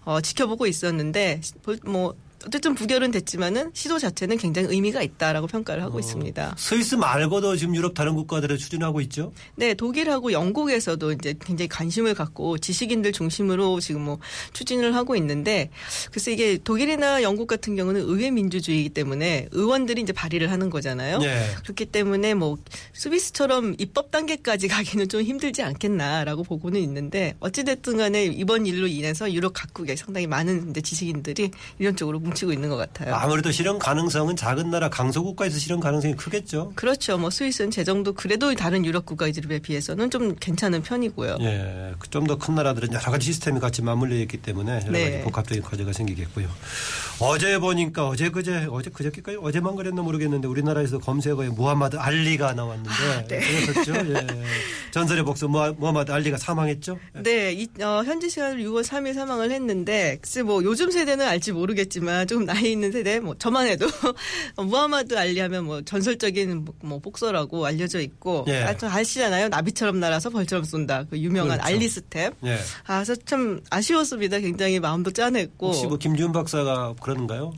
어, 0.04 0.20
지켜보고 0.20 0.66
있었는데 0.66 1.40
볼- 1.62 1.78
뭐 1.84 2.14
어쨌든 2.46 2.74
부결은 2.74 3.10
됐지만은 3.10 3.70
시도 3.74 3.98
자체는 3.98 4.36
굉장히 4.38 4.68
의미가 4.68 5.02
있다라고 5.02 5.46
평가를 5.46 5.82
어. 5.82 5.86
하고 5.86 5.98
있습니다. 5.98 6.54
스위스 6.58 6.94
말고도 6.94 7.56
지금 7.56 7.74
유럽 7.76 7.94
다른 7.94 8.14
국가들을 8.14 8.56
추진하고 8.58 9.00
있죠. 9.02 9.32
네, 9.56 9.74
독일하고 9.74 10.32
영국에서도 10.32 11.12
이제 11.12 11.34
굉장히 11.40 11.68
관심을 11.68 12.14
갖고 12.14 12.58
지식인들 12.58 13.12
중심으로 13.12 13.80
지금 13.80 14.02
뭐 14.02 14.18
추진을 14.52 14.94
하고 14.94 15.16
있는데 15.16 15.70
글쎄 16.12 16.32
이게 16.32 16.58
독일이나 16.58 17.22
영국 17.22 17.46
같은 17.46 17.76
경우는 17.76 18.02
의회 18.02 18.30
민주주의이기 18.30 18.90
때문에 18.90 19.48
의원들이 19.52 20.02
이제 20.02 20.12
발의를 20.12 20.50
하는 20.50 20.70
거잖아요. 20.70 21.18
예. 21.22 21.46
그렇기 21.62 21.86
때문에 21.86 22.34
뭐 22.34 22.56
스위스처럼 22.92 23.74
입법 23.78 24.10
단계까지 24.10 24.68
가기는 24.72 25.08
좀 25.08 25.22
힘들지 25.22 25.62
않겠나라고 25.62 26.42
보고는 26.42 26.80
있는데 26.80 27.34
어찌됐든 27.40 27.98
간에 27.98 28.24
이번 28.24 28.66
일로 28.66 28.86
인해서 28.86 29.32
유럽 29.32 29.52
각국에 29.52 29.96
상당히 29.96 30.26
많은 30.26 30.70
이제 30.70 30.80
지식인들이 30.80 31.50
이런 31.78 31.96
쪽으로 31.96 32.18
뭉치고 32.32 32.52
있는 32.52 32.68
것 32.68 32.76
같아요. 32.76 33.14
아무래도 33.14 33.50
실현 33.52 33.78
가능성은 33.78 34.36
작은 34.36 34.70
나라 34.70 34.88
강소국가에서 34.88 35.58
실현 35.58 35.80
가능성이 35.80 36.14
크겠죠. 36.16 36.72
그렇죠. 36.74 37.18
뭐 37.18 37.30
스위스는 37.30 37.70
제정도 37.70 38.12
그래도 38.12 38.54
다른 38.54 38.84
유럽 38.84 39.06
국가들에 39.06 39.58
비해서는 39.60 40.10
좀 40.10 40.34
괜찮은 40.36 40.82
편이고요. 40.82 41.36
예, 41.40 41.92
좀 42.10 42.26
더 42.26 42.36
큰 42.36 42.54
나라들은 42.54 42.92
여러 42.92 43.10
가지 43.10 43.26
시스템이 43.26 43.60
같이 43.60 43.82
맞물려 43.82 44.16
있기 44.16 44.38
때문에 44.38 44.80
여러 44.86 44.92
네. 44.92 45.10
가지 45.10 45.24
복합적인 45.24 45.62
과제가 45.62 45.92
생기겠고요. 45.92 46.48
어제 47.24 47.58
보니까 47.58 48.08
어제 48.08 48.30
그제 48.30 48.66
어제 48.70 48.90
그저께까지 48.90 49.38
어제만 49.40 49.76
그랬나 49.76 50.02
모르겠는데 50.02 50.48
우리나라에서 50.48 50.98
검색어에 50.98 51.48
무하마드 51.50 51.96
알리가 51.96 52.52
나왔는데 52.54 52.90
아, 52.90 53.24
네. 53.28 53.40
그렇죠. 53.66 53.92
예. 53.94 54.26
전설의 54.92 55.24
복서 55.24 55.48
무하- 55.48 55.72
무하마드 55.72 56.12
알리가 56.12 56.36
사망했죠. 56.36 56.98
네, 57.22 57.52
이, 57.52 57.66
어, 57.82 58.02
현지 58.04 58.28
시간으로 58.28 58.60
6월 58.70 58.84
3일 58.84 59.14
사망을 59.14 59.50
했는데, 59.50 60.18
글쎄 60.20 60.42
뭐 60.42 60.62
요즘 60.62 60.90
세대는 60.90 61.26
알지 61.26 61.52
모르겠지만 61.52 62.26
조금 62.26 62.44
나이 62.44 62.72
있는 62.72 62.92
세대, 62.92 63.18
뭐 63.18 63.34
저만 63.38 63.68
해도 63.68 63.86
무하마드 64.62 65.16
알리 65.16 65.40
하면 65.40 65.64
뭐 65.64 65.80
전설적인 65.80 66.64
뭐, 66.66 66.74
뭐 66.82 66.98
복서라고 66.98 67.64
알려져 67.64 68.00
있고, 68.00 68.44
예. 68.48 68.58
하여튼 68.60 68.88
아시잖아요. 68.88 69.48
나비처럼 69.48 69.98
날아서 69.98 70.28
벌처럼 70.28 70.64
쏜다. 70.64 71.04
그 71.08 71.18
유명한 71.18 71.56
그렇죠. 71.58 71.74
알리 71.74 71.88
스텝. 71.88 72.34
예. 72.44 72.58
아, 72.86 73.02
그래서 73.02 73.14
참 73.24 73.62
아쉬웠습니다. 73.70 74.40
굉장히 74.40 74.78
마음도 74.78 75.10
짠했고. 75.10 75.68
혹시 75.68 75.86
뭐 75.86 75.96
김지훈 75.96 76.32
박사가 76.32 76.94
그 77.00 77.11
러는가요? 77.14 77.52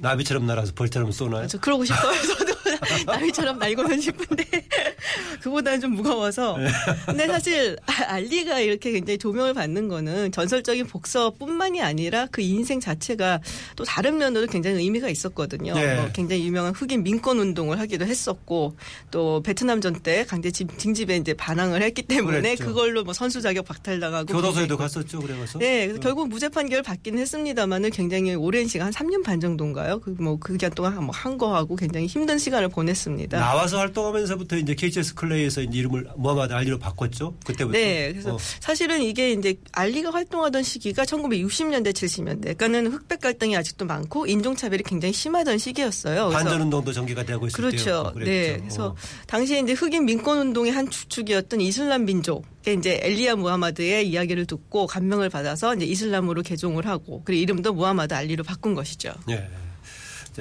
나비처럼 0.00 0.46
날아서 0.46 0.72
벌처럼 0.74 1.10
쏘나요? 1.12 1.44
아, 1.44 1.46
저 1.46 1.58
그러고 1.58 1.84
싶어요. 1.84 2.22
저도 2.22 2.54
나비처럼 3.06 3.58
날고는 3.58 4.00
싶은데 4.00 4.44
그보다는 5.42 5.80
좀 5.80 5.92
무거워서. 5.94 6.56
네. 6.58 6.68
근데 7.06 7.26
사실 7.26 7.76
아- 7.86 8.12
알리가 8.14 8.60
이렇게 8.60 8.92
굉장히 8.92 9.18
조명을 9.18 9.54
받는 9.54 9.88
거는 9.88 10.32
전설적인 10.32 10.86
복서뿐만이 10.86 11.82
아니라 11.82 12.26
그 12.30 12.40
인생 12.40 12.80
자체가 12.80 13.40
또 13.76 13.84
다른 13.84 14.18
면으로 14.18 14.46
굉장히 14.46 14.78
의미가 14.82 15.08
있었거든요. 15.08 15.74
네. 15.74 15.96
뭐 15.96 16.08
굉장히 16.12 16.46
유명한 16.46 16.72
흑인 16.72 17.02
민권 17.02 17.38
운동을 17.38 17.78
하기도 17.80 18.04
했었고 18.06 18.76
또 19.10 19.42
베트남 19.42 19.80
전 19.80 19.98
때 19.98 20.24
강제 20.24 20.50
징- 20.52 20.68
징집에 20.76 21.16
이제 21.16 21.34
반항을 21.34 21.82
했기 21.82 22.02
때문에 22.02 22.40
그랬죠. 22.40 22.66
그걸로 22.66 23.02
뭐 23.02 23.12
선수 23.12 23.40
자격 23.40 23.64
박탈당하고 23.66 24.32
교도소에도 24.32 24.76
갔었죠. 24.76 25.18
그래서 25.20 25.58
네, 25.58 25.86
그래서 25.86 26.00
결국 26.00 26.28
무죄 26.28 26.48
판결 26.48 26.82
받기는 26.82 27.18
했습니다만은 27.18 27.90
굉장히 27.90 28.34
오랜 28.36 28.68
시간 28.68 28.86
한 28.86 28.92
3년 28.92 29.24
반 29.24 29.40
정도인가요? 29.40 29.98
그 30.00 30.10
뭐 30.20 30.38
그 30.38 30.52
기간 30.52 30.70
동안 30.72 30.94
뭐 31.02 31.10
한 31.12 31.36
거하고 31.36 31.74
굉장히 31.74 32.06
힘든 32.06 32.38
시간을 32.38 32.67
보냈습니다. 32.68 33.38
나와서 33.38 33.78
활동하면서부터 33.78 34.56
이제 34.56 34.74
KCS 34.74 35.14
클레이에서 35.14 35.62
이제 35.62 35.78
이름을 35.78 36.08
무하마드 36.16 36.52
알리로 36.52 36.78
바꿨죠. 36.78 37.34
그때부터. 37.44 37.78
네, 37.78 38.12
그래서 38.12 38.34
어. 38.34 38.38
사실은 38.60 39.02
이게 39.02 39.32
이제 39.32 39.56
알리가 39.72 40.10
활동하던 40.10 40.62
시기가 40.62 41.04
1960년대, 41.04 41.92
70년대. 41.92 42.58
그러니까는 42.58 42.92
흑백 42.92 43.20
갈등이 43.20 43.56
아직도 43.56 43.84
많고 43.84 44.26
인종차별이 44.26 44.82
굉장히 44.84 45.12
심하던 45.12 45.58
시기였어요. 45.58 46.30
반전운동도 46.30 46.92
전개가 46.92 47.24
되고 47.24 47.46
있을 47.46 47.56
그렇죠. 47.56 47.84
때였고 47.84 48.12
그랬죠. 48.14 48.30
네. 48.30 48.58
그래서 48.58 48.86
어. 48.88 48.96
당시에 49.26 49.60
이제 49.60 49.72
흑인 49.72 50.04
민권 50.04 50.38
운동의 50.38 50.72
한 50.72 50.88
주축이었던 50.90 51.60
이슬람 51.60 52.04
민족의 52.04 52.76
이제 52.78 53.00
엘리야 53.02 53.36
무하마드의 53.36 54.08
이야기를 54.08 54.46
듣고 54.46 54.86
감명을 54.86 55.28
받아서 55.30 55.74
이제 55.74 55.84
이슬람으로 55.84 56.42
개종을 56.42 56.86
하고 56.86 57.22
그리고 57.24 57.42
이름도 57.42 57.72
무하마드 57.72 58.14
알리로 58.14 58.44
바꾼 58.44 58.74
것이죠. 58.74 59.12
예. 59.30 59.48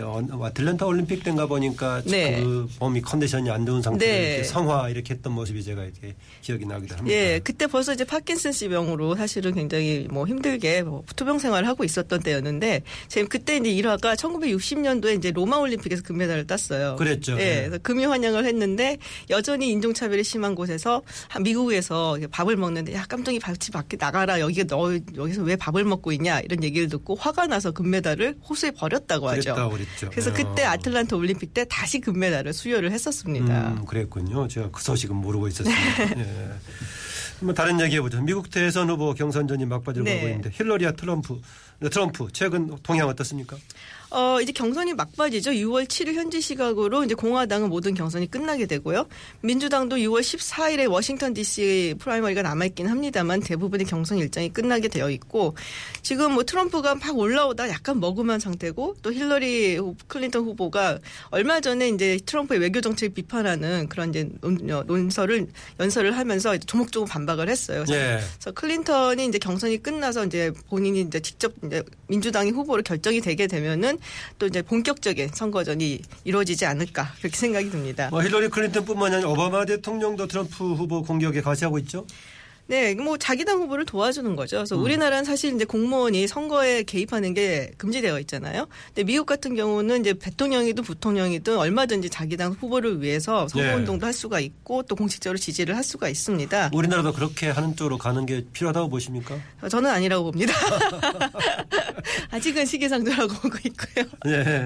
어, 0.01 0.21
아틀란타 0.43 0.85
올림픽 0.85 1.23
때인가 1.23 1.45
보니까 1.45 2.01
네. 2.05 2.41
그 2.41 2.67
몸이 2.79 3.01
컨디션이 3.01 3.49
안 3.49 3.65
좋은 3.65 3.81
상태로 3.81 4.11
네. 4.11 4.27
이렇게 4.27 4.43
성화 4.43 4.89
이렇게 4.89 5.13
했던 5.13 5.33
모습이 5.33 5.63
제가 5.63 5.83
이렇게 5.83 6.15
기억이 6.41 6.65
나기도 6.65 6.95
합니다. 6.95 7.15
예, 7.15 7.39
그때 7.43 7.67
벌써 7.67 7.93
이제 7.93 8.03
파킨슨씨 8.03 8.69
병으로 8.69 9.15
사실은 9.15 9.53
굉장히 9.53 10.07
뭐 10.09 10.25
힘들게 10.25 10.83
뭐 10.83 11.03
투병 11.15 11.39
생활을 11.39 11.67
하고 11.67 11.83
있었던 11.83 12.21
때였는데 12.21 12.83
지금 13.07 13.27
그때 13.27 13.57
이제 13.57 13.69
일화가 13.69 14.15
1960년도에 14.15 15.17
이제 15.17 15.31
로마 15.31 15.57
올림픽에서 15.57 16.03
금메달을 16.03 16.47
땄어요. 16.47 16.95
그랬죠. 16.97 17.37
예, 17.39 17.41
예. 17.41 17.55
그래서 17.61 17.77
금이 17.79 18.05
환영을 18.05 18.45
했는데 18.45 18.97
여전히 19.29 19.69
인종차별이 19.69 20.23
심한 20.23 20.55
곳에서 20.55 21.01
한 21.27 21.43
미국에서 21.43 22.17
밥을 22.31 22.55
먹는데 22.57 22.93
야 22.93 23.05
깜짝이 23.07 23.39
같이 23.39 23.71
밖에 23.71 23.97
나가라 23.97 24.39
여기가 24.39 24.67
너 24.67 24.93
여기서 25.15 25.43
왜 25.43 25.55
밥을 25.55 25.83
먹고 25.83 26.11
있냐 26.13 26.39
이런 26.41 26.63
얘기를 26.63 26.87
듣고 26.87 27.15
화가 27.15 27.47
나서 27.47 27.71
금메달을 27.71 28.37
호수에 28.47 28.71
버렸다고 28.71 29.29
하죠. 29.29 29.55
그랬죠. 29.97 30.09
그래서 30.09 30.33
그때 30.33 30.65
어. 30.65 30.69
아틀란타 30.71 31.15
올림픽 31.15 31.53
때 31.53 31.65
다시 31.65 31.99
금메달을 31.99 32.53
수여를 32.53 32.91
했었습니다. 32.91 33.69
음, 33.69 33.85
그랬군요. 33.85 34.47
제가 34.47 34.69
그 34.71 34.81
소식은 34.81 35.15
모르고 35.15 35.47
있었습니다. 35.47 36.19
예. 36.19 36.49
뭐 37.39 37.53
다른 37.53 37.79
얘기 37.79 37.95
해보죠. 37.95 38.21
미국 38.21 38.49
대선 38.49 38.89
후보 38.89 39.13
경선전이 39.13 39.65
막바지로 39.65 40.05
네. 40.05 40.15
가고 40.15 40.27
있는데 40.27 40.49
힐러리와 40.51 40.93
트럼프, 40.93 41.39
트럼프 41.91 42.27
최근 42.33 42.75
동향 42.81 43.07
어떻습니까? 43.07 43.57
어, 44.09 44.39
이제 44.41 44.53
경선이 44.53 44.93
막바지죠. 44.93 45.51
6월 45.51 45.85
7일 45.85 46.13
현지 46.13 46.39
시각으로 46.39 47.03
이제 47.03 47.13
공화당은 47.13 47.67
모든 47.69 47.93
경선이 47.93 48.31
끝나게 48.31 48.65
되고요. 48.65 49.05
민주당도 49.41 49.97
6월 49.97 50.21
14일에 50.21 50.89
워싱턴 50.89 51.33
DC 51.33 51.95
프라이머리가 51.99 52.41
남아있긴 52.41 52.87
합니다만 52.87 53.41
대부분의 53.41 53.85
경선 53.85 54.17
일정이 54.19 54.47
끝나게 54.53 54.87
되어 54.87 55.09
있고 55.11 55.55
지금 56.03 56.33
뭐 56.33 56.43
트럼프가 56.43 56.95
막 56.95 57.17
올라오다 57.17 57.67
약간 57.69 57.99
머금한 57.99 58.39
상태고 58.39 58.95
또 59.01 59.11
힐러리 59.13 59.75
후- 59.75 59.95
클린턴 60.07 60.43
후보가 60.45 60.99
얼마 61.29 61.59
전에 61.59 61.89
이제 61.89 62.17
트럼프의 62.25 62.61
외교 62.61 62.79
정책 62.79 63.13
비판하는 63.13 63.89
그런 63.89 64.09
이제 64.11 64.29
논, 64.39 64.57
논설을 64.87 65.47
연설을 65.81 66.17
하면서 66.17 66.57
조목조목 66.57 67.09
반박을 67.09 67.49
했어요. 67.49 67.83
그래서 67.85 67.95
예. 68.01 68.19
그래서 68.37 68.51
클린턴이 68.53 69.25
이제 69.25 69.37
경선이 69.37 69.83
끝나서 69.83 70.25
이제 70.25 70.51
본인이 70.69 71.01
이제 71.01 71.19
직접 71.19 71.51
이제 71.65 71.83
민주당이 72.07 72.51
후보로 72.51 72.83
결정이 72.83 73.19
되게 73.19 73.47
되면은 73.47 73.96
또 74.39 74.47
이제 74.47 74.61
본격적인 74.61 75.29
선거전이 75.33 76.01
이루어지지 76.23 76.65
않을까 76.65 77.13
그렇게 77.19 77.37
생각이 77.37 77.69
듭니다. 77.69 78.09
뭐 78.09 78.21
힐러리 78.23 78.49
클린턴뿐만 78.49 79.13
아니라 79.13 79.29
오바마 79.29 79.65
대통령도 79.65 80.27
트럼프 80.27 80.73
후보 80.73 81.03
공격에 81.03 81.41
가세하고 81.41 81.79
있죠. 81.79 82.05
네, 82.67 82.93
뭐 82.95 83.17
자기 83.17 83.45
당 83.45 83.59
후보를 83.59 83.85
도와주는 83.85 84.35
거죠. 84.35 84.57
음. 84.57 84.59
그래서 84.59 84.77
우리나라는 84.77 85.23
사실 85.23 85.55
이제 85.55 85.65
공무원이 85.65 86.27
선거에 86.27 86.83
개입하는 86.83 87.33
게 87.33 87.71
금지되어 87.77 88.19
있잖아요. 88.21 88.67
근데 88.87 89.03
미국 89.03 89.25
같은 89.25 89.55
경우는 89.55 90.01
이제 90.01 90.13
대통령이든 90.13 90.83
부통령이든 90.83 91.57
얼마든지 91.57 92.09
자기 92.09 92.35
당 92.35 92.51
후보를 92.51 93.01
위해서 93.01 93.47
예. 93.55 93.61
선거운동도 93.61 94.05
할 94.05 94.13
수가 94.13 94.39
있고 94.39 94.83
또 94.83 94.95
공식적으로 94.95 95.37
지지를 95.37 95.75
할 95.75 95.83
수가 95.83 96.09
있습니다. 96.09 96.71
우리나라도 96.73 97.13
그렇게 97.13 97.49
하는 97.49 97.75
쪽으로 97.75 97.97
가는 97.97 98.25
게 98.25 98.45
필요하다고 98.51 98.89
보십니까? 98.89 99.37
저는 99.69 99.89
아니라고 99.89 100.25
봅니다. 100.25 100.53
아직은 102.31 102.65
시기상조라고 102.65 103.33
보고 103.41 103.57
있고요. 103.65 104.05
예. 104.27 104.65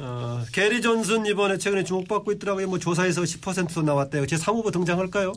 어, 0.00 0.44
게리 0.52 0.80
존슨 0.80 1.26
이번에 1.26 1.58
최근에 1.58 1.82
주목받고 1.82 2.30
있더라고요. 2.32 2.68
뭐 2.68 2.78
조사에서 2.78 3.22
10%도 3.22 3.82
나왔대요. 3.82 4.26
제 4.26 4.36
3후보 4.36 4.72
등장할까요? 4.72 5.32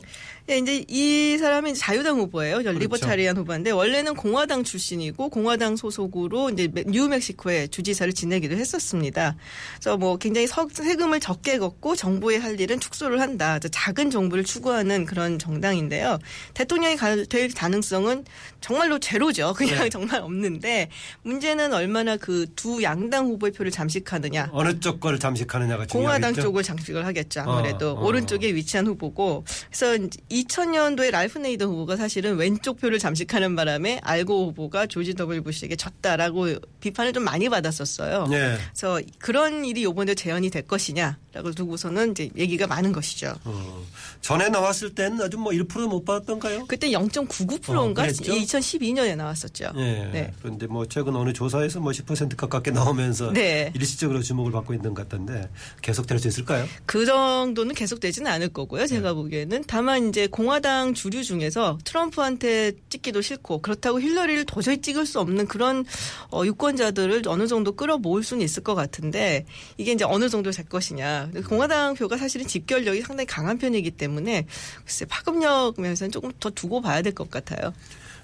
네, 0.46 0.58
이제 0.58 0.84
이 0.88 1.36
사람이 1.36 1.74
자유당 1.74 2.18
후보예요. 2.20 2.58
저 2.58 2.62
그렇죠. 2.72 2.78
리버타리안 2.78 3.36
후보인데 3.38 3.72
원래는 3.72 4.14
공화당 4.14 4.62
출신이고 4.62 5.30
공화당 5.30 5.74
소속으로 5.74 6.50
이제 6.50 6.68
뉴멕시코에 6.86 7.66
주지사를 7.68 8.12
지내기도 8.12 8.54
했었습니다. 8.56 9.34
그래서 9.80 9.96
뭐 9.96 10.16
굉장히 10.18 10.46
서- 10.46 10.68
세금을 10.72 11.18
적게 11.18 11.58
걷고 11.58 11.96
정부의 11.96 12.38
할 12.38 12.60
일은 12.60 12.78
축소를 12.78 13.20
한다. 13.20 13.58
작은 13.58 14.10
정부를 14.10 14.44
추구하는 14.44 15.06
그런 15.06 15.40
정당인데요. 15.40 16.18
대통령이 16.54 16.96
가- 16.96 17.16
될 17.24 17.50
가능성은 17.52 18.24
정말로 18.60 19.00
제로죠. 19.00 19.54
그냥 19.58 19.82
네. 19.84 19.88
정말 19.88 20.20
없는데 20.20 20.88
문제는 21.24 21.72
얼마나 21.72 22.16
그 22.16 22.46
두 22.54 22.82
양당 22.82 23.26
후보의 23.26 23.52
표를 23.52 23.72
잠식하느냐. 23.72 24.50
어느 24.52 24.78
쪽 24.80 25.00
걸 25.00 25.18
잠식하느냐가 25.18 25.86
공화당 25.86 26.20
중요하겠죠. 26.32 26.42
쪽을 26.42 26.62
장식을 26.62 27.06
하겠죠. 27.06 27.40
아무래도 27.40 27.92
어, 27.92 27.94
어. 28.00 28.04
오른쪽에 28.04 28.54
위치한 28.54 28.86
후보고. 28.86 29.44
그래서 29.66 30.08
2000년도에 30.30 31.10
랄프 31.10 31.38
네이더 31.38 31.66
후보가 31.66 31.96
사실은 31.96 32.36
왼쪽 32.36 32.78
표를 32.80 32.98
잠식하는 32.98 33.56
바람에 33.56 33.98
알고 34.02 34.46
후보가 34.48 34.86
조지 34.86 35.14
더블 35.14 35.40
부시에게 35.40 35.74
졌다라고 35.76 36.54
비판을 36.80 37.12
좀 37.12 37.24
많이 37.24 37.48
받았었어요. 37.48 38.26
네. 38.28 38.56
그래서 38.72 39.00
그런 39.18 39.64
일이 39.64 39.82
이번에 39.82 40.14
재현이 40.14 40.50
될 40.50 40.62
것이냐라고 40.62 41.50
두고서는 41.54 42.12
이제 42.12 42.30
얘기가 42.36 42.66
많은 42.68 42.92
것이죠. 42.92 43.34
어, 43.44 43.84
전에 44.20 44.48
나왔을 44.50 44.94
때는 44.94 45.20
아주 45.22 45.38
뭐 45.38 45.52
1%못 45.52 46.04
받았던가요? 46.04 46.66
그때 46.66 46.90
0.99%인가 46.90 48.02
어, 48.02 48.04
그랬죠? 48.04 48.32
2012년에 48.32 49.16
나왔었죠. 49.16 49.72
예. 49.76 50.10
네. 50.12 50.32
그런데 50.40 50.66
뭐 50.66 50.86
최근 50.86 51.16
어느 51.16 51.32
조사에서 51.32 51.80
뭐 51.80 51.90
10% 51.92 52.36
가깝게 52.36 52.70
나오면서 52.70 53.32
네. 53.32 53.72
일시적으로 53.74 54.22
주목 54.22 54.41
을 54.46 54.52
받고 54.52 54.74
있는 54.74 54.94
것 54.94 55.02
같던데 55.08 55.48
계속 55.82 56.06
될 56.06 56.18
수 56.18 56.28
있을까요? 56.28 56.66
그 56.86 57.04
정도는 57.06 57.74
계속되지는 57.74 58.30
않을 58.30 58.48
거고요. 58.50 58.86
제가 58.86 59.08
네. 59.10 59.14
보기에는 59.14 59.64
다만 59.66 60.08
이제 60.08 60.26
공화당 60.26 60.94
주류 60.94 61.22
중에서 61.24 61.78
트럼프한테 61.84 62.72
찍기도 62.88 63.20
싫고 63.22 63.62
그렇다고 63.62 64.00
힐러리를 64.00 64.44
도저히 64.46 64.80
찍을 64.80 65.06
수 65.06 65.20
없는 65.20 65.46
그런 65.46 65.84
어, 66.30 66.44
유권자들을 66.44 67.22
어느 67.26 67.46
정도 67.46 67.72
끌어모을 67.72 68.22
수는 68.22 68.42
있을 68.44 68.62
것 68.62 68.74
같은데 68.74 69.46
이게 69.78 69.92
이제 69.92 70.04
어느 70.04 70.28
정도 70.28 70.50
될 70.50 70.64
것이냐. 70.66 71.30
공화당 71.48 71.94
표가 71.94 72.16
사실은 72.16 72.46
집결력이 72.46 73.02
상당히 73.02 73.26
강한 73.26 73.58
편이기 73.58 73.92
때문에 73.92 74.46
글쎄 74.84 75.04
파급력 75.06 75.80
면에서는 75.80 76.10
조금 76.10 76.32
더 76.40 76.50
두고 76.50 76.80
봐야 76.80 77.00
될 77.02 77.12
것 77.14 77.30
같아요. 77.30 77.72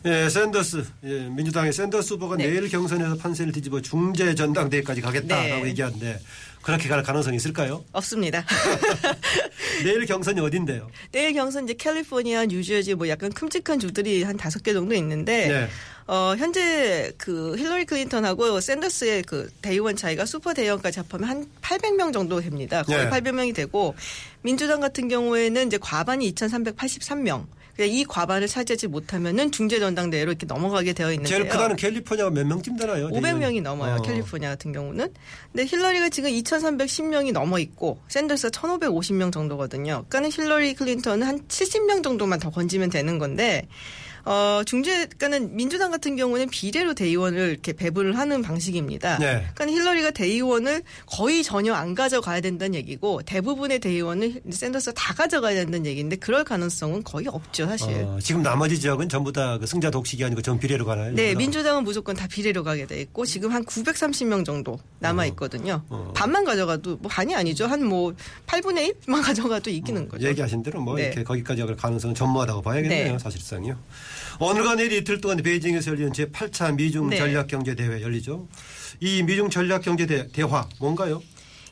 예, 0.04 0.28
샌더스, 0.28 0.84
예, 1.04 1.28
민주당의 1.28 1.72
샌더스 1.72 2.14
후보가 2.14 2.36
네. 2.36 2.46
내일 2.46 2.68
경선에서 2.68 3.16
판세를 3.16 3.52
뒤집어 3.52 3.80
중재 3.80 4.34
전당대회까지 4.34 5.00
가겠다라고 5.00 5.64
네. 5.64 5.70
얘기하는데 5.70 6.20
그렇게 6.62 6.88
갈 6.88 7.02
가능성이 7.02 7.36
있을까요? 7.36 7.84
없습니다. 7.92 8.44
내일 9.84 10.06
경선이 10.06 10.40
어딘데요? 10.40 10.90
내일 11.12 11.32
경선 11.32 11.64
이제 11.64 11.74
캘리포니아, 11.74 12.46
뉴저지 12.46 12.94
뭐 12.94 13.08
약간 13.08 13.32
큼직한 13.32 13.78
주들이 13.78 14.22
한 14.22 14.36
다섯 14.36 14.62
개 14.62 14.72
정도 14.72 14.94
있는데 14.94 15.48
네. 15.48 15.68
어, 16.06 16.34
현재 16.36 17.12
그 17.18 17.56
힐러리 17.58 17.84
클린턴하고 17.84 18.60
샌더스의 18.60 19.22
그 19.24 19.50
대의원 19.60 19.94
차이가 19.94 20.24
슈퍼 20.24 20.54
대의원까지 20.54 21.00
합하면 21.00 21.28
한 21.28 21.46
800명 21.60 22.12
정도 22.12 22.40
됩니다. 22.40 22.82
거의 22.82 23.04
네. 23.04 23.10
800명이 23.10 23.54
되고 23.54 23.94
민주당 24.42 24.80
같은 24.80 25.08
경우에는 25.08 25.66
이제 25.66 25.78
과반이 25.78 26.32
2,383명. 26.34 27.46
그러니까 27.78 27.96
이 27.96 28.04
과반을 28.04 28.48
차지하지 28.48 28.88
못하면은 28.88 29.52
중재 29.52 29.78
전당대회로 29.78 30.32
이렇게 30.32 30.46
넘어가게 30.46 30.94
되어 30.94 31.12
있는데요. 31.12 31.38
제일 31.38 31.48
크다는 31.48 31.76
캘리포니아가 31.76 32.28
몇 32.28 32.44
명쯤 32.44 32.76
되나요? 32.76 33.08
500명이 33.08 33.62
넘어요. 33.62 33.94
어. 33.94 34.02
캘리포니아 34.02 34.50
같은 34.50 34.72
경우는. 34.72 35.14
근데 35.52 35.64
힐러리가 35.64 36.08
지금 36.08 36.30
2,310명이 36.30 37.30
넘어 37.30 37.60
있고 37.60 38.00
샌더스가 38.08 38.50
1,550명 38.50 39.32
정도거든요. 39.32 40.04
그러니까는 40.08 40.32
힐러리 40.32 40.74
클린턴은 40.74 41.24
한 41.24 41.46
70명 41.46 42.02
정도만 42.02 42.40
더 42.40 42.50
건지면 42.50 42.90
되는 42.90 43.16
건데 43.18 43.68
어, 44.24 44.62
중재, 44.64 45.06
그러니까는 45.06 45.56
민주당 45.56 45.90
같은 45.90 46.16
경우는 46.16 46.48
비례로 46.50 46.94
대의원을 46.94 47.50
이렇게 47.50 47.72
배분을 47.72 48.16
하는 48.18 48.42
방식입니다. 48.42 49.18
네. 49.18 49.46
그러니까 49.54 49.66
힐러리가 49.66 50.10
대의원을 50.12 50.82
거의 51.06 51.42
전혀 51.42 51.74
안 51.74 51.94
가져가야 51.94 52.40
된다는 52.40 52.74
얘기고 52.74 53.22
대부분의 53.22 53.78
대의원을 53.80 54.42
샌더스가 54.50 54.94
다 54.94 55.14
가져가야 55.14 55.54
된다는 55.54 55.86
얘기인데 55.86 56.16
그럴 56.16 56.44
가능성은 56.44 57.04
거의 57.04 57.26
없죠, 57.28 57.66
사실. 57.66 57.88
어, 58.04 58.18
지금 58.22 58.42
나머지 58.42 58.78
지역은 58.78 59.08
전부 59.08 59.32
다 59.32 59.58
그 59.58 59.66
승자 59.66 59.90
독식이 59.90 60.22
아니고 60.24 60.42
전 60.42 60.58
비례로 60.58 60.84
가나요? 60.84 61.12
네, 61.14 61.30
이거는? 61.30 61.38
민주당은 61.38 61.82
무조건 61.84 62.14
다 62.14 62.26
비례로 62.28 62.62
가게 62.62 62.86
돼 62.86 63.00
있고 63.00 63.24
지금 63.24 63.50
한 63.50 63.64
930명 63.64 64.44
정도 64.44 64.78
남아 65.00 65.26
있거든요. 65.26 65.82
어. 65.88 66.12
반만 66.14 66.44
가져가도 66.44 66.96
뭐 66.98 67.08
반이 67.10 67.34
아니죠. 67.34 67.66
한 67.66 67.78
뭐 67.88 68.12
8분의 68.46 68.94
1만 69.06 69.22
가져가도 69.24 69.70
이기는 69.70 70.08
거죠. 70.08 70.26
얘기하신 70.28 70.62
대로 70.62 70.80
뭐 70.80 70.96
네. 70.96 71.04
이렇게 71.06 71.22
거기까지 71.22 71.62
갈 71.62 71.74
가능성은 71.76 72.14
전무하다고 72.14 72.60
봐야겠네요. 72.62 73.12
네. 73.12 73.18
사실상요. 73.18 73.78
오늘과 74.40 74.76
내일 74.76 74.92
이틀 74.92 75.20
동안 75.20 75.42
베이징에서 75.42 75.90
열리는 75.92 76.12
제8차 76.12 76.74
미중 76.74 77.10
네. 77.10 77.16
전략경제대회 77.16 78.02
열리죠. 78.02 78.48
이 79.00 79.22
미중 79.22 79.50
전략경제대화 79.50 80.68
뭔가요? 80.80 81.22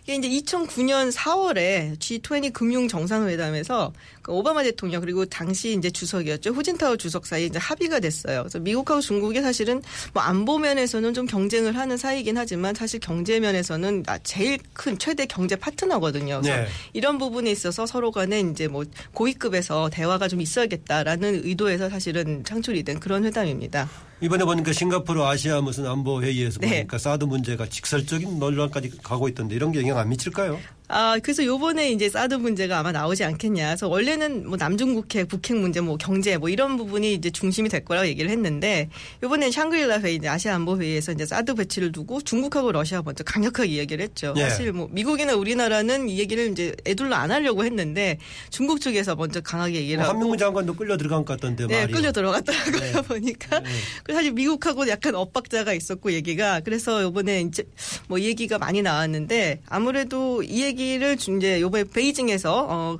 이게 0.06 0.14
이제 0.14 0.28
2009년 0.28 1.10
4월에 1.12 1.98
G20 1.98 2.52
금융 2.52 2.86
정상회담에서 2.86 3.92
그 4.22 4.32
오바마 4.32 4.62
대통령 4.62 5.00
그리고 5.00 5.24
당시 5.26 5.72
이제 5.72 5.90
주석이었죠 5.90 6.50
후진타오 6.50 6.96
주석 6.96 7.26
사이 7.26 7.46
이제 7.46 7.58
합의가 7.58 7.98
됐어요. 7.98 8.42
그래서 8.42 8.60
미국하고 8.60 9.00
중국이 9.00 9.40
사실은 9.40 9.82
뭐 10.14 10.22
안보 10.22 10.58
면에서는 10.58 11.12
좀 11.12 11.26
경쟁을 11.26 11.76
하는 11.76 11.96
사이긴 11.96 12.38
하지만 12.38 12.72
사실 12.76 13.00
경제 13.00 13.40
면에서는 13.40 14.04
아, 14.06 14.16
제일 14.18 14.58
큰 14.72 14.96
최대 14.96 15.26
경제 15.26 15.56
파트너거든요. 15.56 16.40
그래서 16.40 16.56
네. 16.62 16.68
이런 16.92 17.18
부분에 17.18 17.50
있어서 17.50 17.84
서로 17.84 18.12
간에 18.12 18.40
이제 18.40 18.68
뭐 18.68 18.84
고위급에서 19.12 19.90
대화가 19.90 20.28
좀 20.28 20.40
있어야겠다라는 20.40 21.44
의도에서 21.44 21.90
사실은 21.90 22.44
창출이 22.44 22.84
된 22.84 23.00
그런 23.00 23.24
회담입니다. 23.24 23.88
이번에 24.20 24.44
보니까 24.44 24.72
싱가포르 24.72 25.22
아시아 25.22 25.60
무슨 25.60 25.86
안보 25.86 26.22
회의에서 26.22 26.58
네. 26.60 26.68
보니까 26.68 26.96
사드 26.98 27.24
문제가 27.24 27.66
직설적인 27.66 28.38
논란까지 28.38 28.98
가고 29.02 29.28
있던데 29.28 29.54
이런 29.54 29.72
게 29.72 29.80
영향 29.80 29.98
안 29.98 30.08
미칠까요? 30.08 30.58
아, 30.88 31.18
그래서 31.22 31.44
요번에 31.44 31.90
이제 31.90 32.08
사드 32.08 32.34
문제가 32.34 32.78
아마 32.78 32.92
나오지 32.92 33.24
않겠냐. 33.24 33.66
그래서 33.68 33.88
원래는 33.88 34.48
뭐 34.48 34.56
남중국해, 34.56 35.24
북핵 35.24 35.56
문제, 35.56 35.80
뭐 35.80 35.96
경제 35.96 36.36
뭐 36.36 36.48
이런 36.48 36.76
부분이 36.76 37.14
이제 37.14 37.30
중심이 37.30 37.68
될 37.68 37.84
거라고 37.84 38.06
얘기를 38.06 38.30
했는데 38.30 38.88
요번에 39.22 39.50
샹그릴라 39.50 40.00
회의, 40.00 40.16
이제 40.16 40.28
아시아 40.28 40.54
안보 40.54 40.80
회의에서 40.80 41.12
이제 41.12 41.26
사드 41.26 41.54
배치를 41.54 41.92
두고 41.92 42.20
중국하고 42.20 42.72
러시아 42.72 43.02
먼저 43.02 43.24
강력하게 43.24 43.68
이야기를 43.70 44.04
했죠. 44.04 44.34
예. 44.36 44.42
사실 44.42 44.72
뭐 44.72 44.88
미국이나 44.90 45.34
우리나라는 45.34 46.08
이 46.08 46.18
얘기를 46.18 46.50
이제 46.52 46.74
애둘러 46.86 47.16
안 47.16 47.30
하려고 47.30 47.64
했는데 47.64 48.18
중국 48.50 48.80
쪽에서 48.80 49.16
먼저 49.16 49.40
강하게 49.40 49.76
얘기를 49.76 50.02
하고 50.02 50.12
한명무 50.12 50.36
장관도 50.36 50.74
끌려 50.74 50.96
들어간 50.96 51.24
것 51.24 51.34
같던데 51.34 51.66
네, 51.66 51.80
말이. 51.80 51.92
끌려 51.92 52.12
들어갔더라고요, 52.12 52.80
네. 52.80 53.02
보니까. 53.02 53.60
그래서 54.04 54.18
사실 54.18 54.32
미국하고 54.32 54.88
약간 54.88 55.14
엇박자가 55.14 55.72
있었고, 55.72 56.12
얘기가. 56.12 56.60
그래서 56.60 57.02
요번에 57.02 57.40
이제 57.40 57.64
뭐 58.08 58.20
얘기가 58.20 58.58
많이 58.58 58.82
나왔는데, 58.82 59.62
아무래도 59.66 60.42
이 60.42 60.62
얘기 60.62 60.75
를준 60.76 61.38
이제 61.38 61.60
요번에 61.60 61.84
베이징에서, 61.84 62.66
어, 62.68 62.98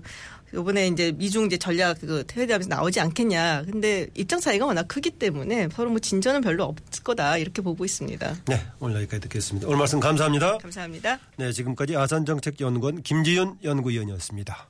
요번에 0.54 0.86
이제 0.88 1.12
미중 1.12 1.46
이제 1.46 1.58
전략 1.58 2.00
그 2.00 2.24
회담에서 2.36 2.68
나오지 2.68 3.00
않겠냐. 3.00 3.64
근데 3.70 4.06
입장 4.14 4.40
차이가 4.40 4.66
워낙 4.66 4.86
크기 4.88 5.10
때문에 5.10 5.68
서로 5.72 5.90
뭐 5.90 5.98
진전은 5.98 6.40
별로 6.40 6.64
없을 6.64 7.02
거다. 7.02 7.36
이렇게 7.36 7.62
보고 7.62 7.84
있습니다. 7.84 8.36
네, 8.46 8.66
오늘 8.78 8.96
여기까지 8.96 9.22
듣겠습니다. 9.22 9.66
오늘 9.66 9.78
말씀 9.78 10.00
감사합니다. 10.00 10.58
감사합니다. 10.58 11.18
네, 11.36 11.52
지금까지 11.52 11.96
아산정책연구원 11.96 13.02
김지윤 13.02 13.58
연구위원이었습니다. 13.64 14.68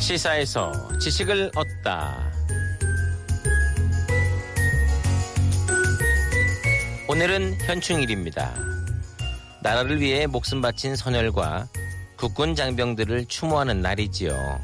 시사에서 0.00 0.72
지식을 0.98 1.52
얻다. 1.54 2.41
오늘은 7.12 7.60
현충일입니다. 7.60 8.54
나라를 9.60 10.00
위해 10.00 10.26
목숨 10.26 10.62
바친 10.62 10.96
선열과 10.96 11.68
국군 12.16 12.54
장병들을 12.54 13.26
추모하는 13.26 13.82
날이지요. 13.82 14.58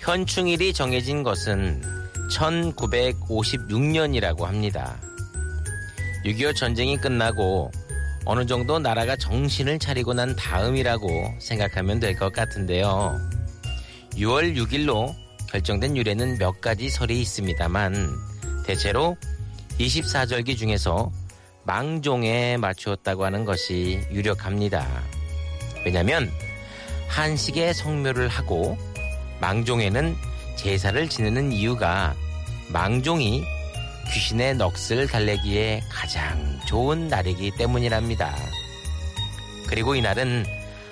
현충일이 0.00 0.72
정해진 0.72 1.22
것은 1.22 1.80
1956년이라고 2.32 4.40
합니다. 4.40 4.98
6.25 6.24 6.56
전쟁이 6.56 6.96
끝나고 6.96 7.70
어느 8.24 8.44
정도 8.44 8.80
나라가 8.80 9.14
정신을 9.14 9.78
차리고 9.78 10.14
난 10.14 10.34
다음이라고 10.34 11.36
생각하면 11.38 12.00
될 12.00 12.16
것 12.16 12.32
같은데요. 12.32 13.20
6월 14.16 14.56
6일로 14.56 15.14
결정된 15.48 15.96
유래는 15.96 16.38
몇 16.38 16.60
가지 16.60 16.90
설이 16.90 17.20
있습니다만 17.20 18.10
대체로 18.66 19.16
24절기 19.78 20.56
중에서 20.56 21.10
망종에 21.64 22.56
맞추었다고 22.58 23.24
하는 23.24 23.44
것이 23.44 24.00
유력합니다. 24.10 24.86
왜냐하면 25.84 26.30
한식에 27.08 27.72
성묘를 27.72 28.28
하고 28.28 28.76
망종에는 29.40 30.16
제사를 30.56 31.08
지내는 31.08 31.52
이유가 31.52 32.14
망종이 32.70 33.44
귀신의 34.12 34.54
넋을 34.54 35.06
달래기에 35.08 35.82
가장 35.90 36.60
좋은 36.66 37.08
날이기 37.08 37.52
때문이랍니다. 37.52 38.34
그리고 39.66 39.94
이날은 39.94 40.44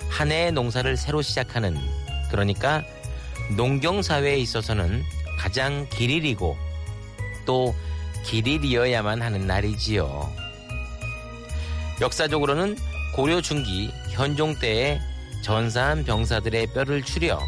한 0.09 0.33
해의 0.33 0.53
농사를 0.53 0.97
새로 0.97 1.23
시작하는 1.23 1.77
그러니까 2.31 2.83
농경사회에 3.57 4.39
있어서는 4.39 5.03
가장 5.39 5.87
길일이고 5.91 6.57
또 7.45 7.75
길일이어야만 8.25 9.23
하는 9.23 9.47
날이지요. 9.47 10.33
역사적으로는 12.01 12.77
고려 13.15 13.41
중기 13.41 13.93
현종 14.11 14.59
때에 14.59 15.01
전사한 15.43 16.05
병사들의 16.05 16.69
뼈를 16.69 17.03
추려 17.03 17.39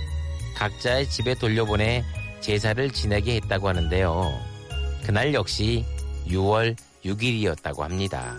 각자의 0.56 1.08
집에 1.08 1.34
돌려보내 1.34 2.04
제사를 2.40 2.90
지내게 2.90 3.36
했다고 3.36 3.68
하는데요. 3.68 4.30
그날 5.04 5.32
역시 5.34 5.84
6월 6.28 6.76
6일이었다고 7.04 7.80
합니다. 7.80 8.36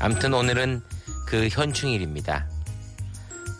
암튼 0.00 0.34
오늘은 0.34 0.82
그 1.26 1.48
현충일입니다. 1.48 2.46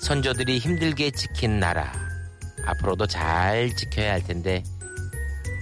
선조들이 0.01 0.59
힘들게 0.59 1.11
지킨 1.11 1.59
나라 1.61 1.93
앞으로도 2.67 3.07
잘 3.07 3.75
지켜야 3.75 4.13
할 4.13 4.23
텐데 4.23 4.63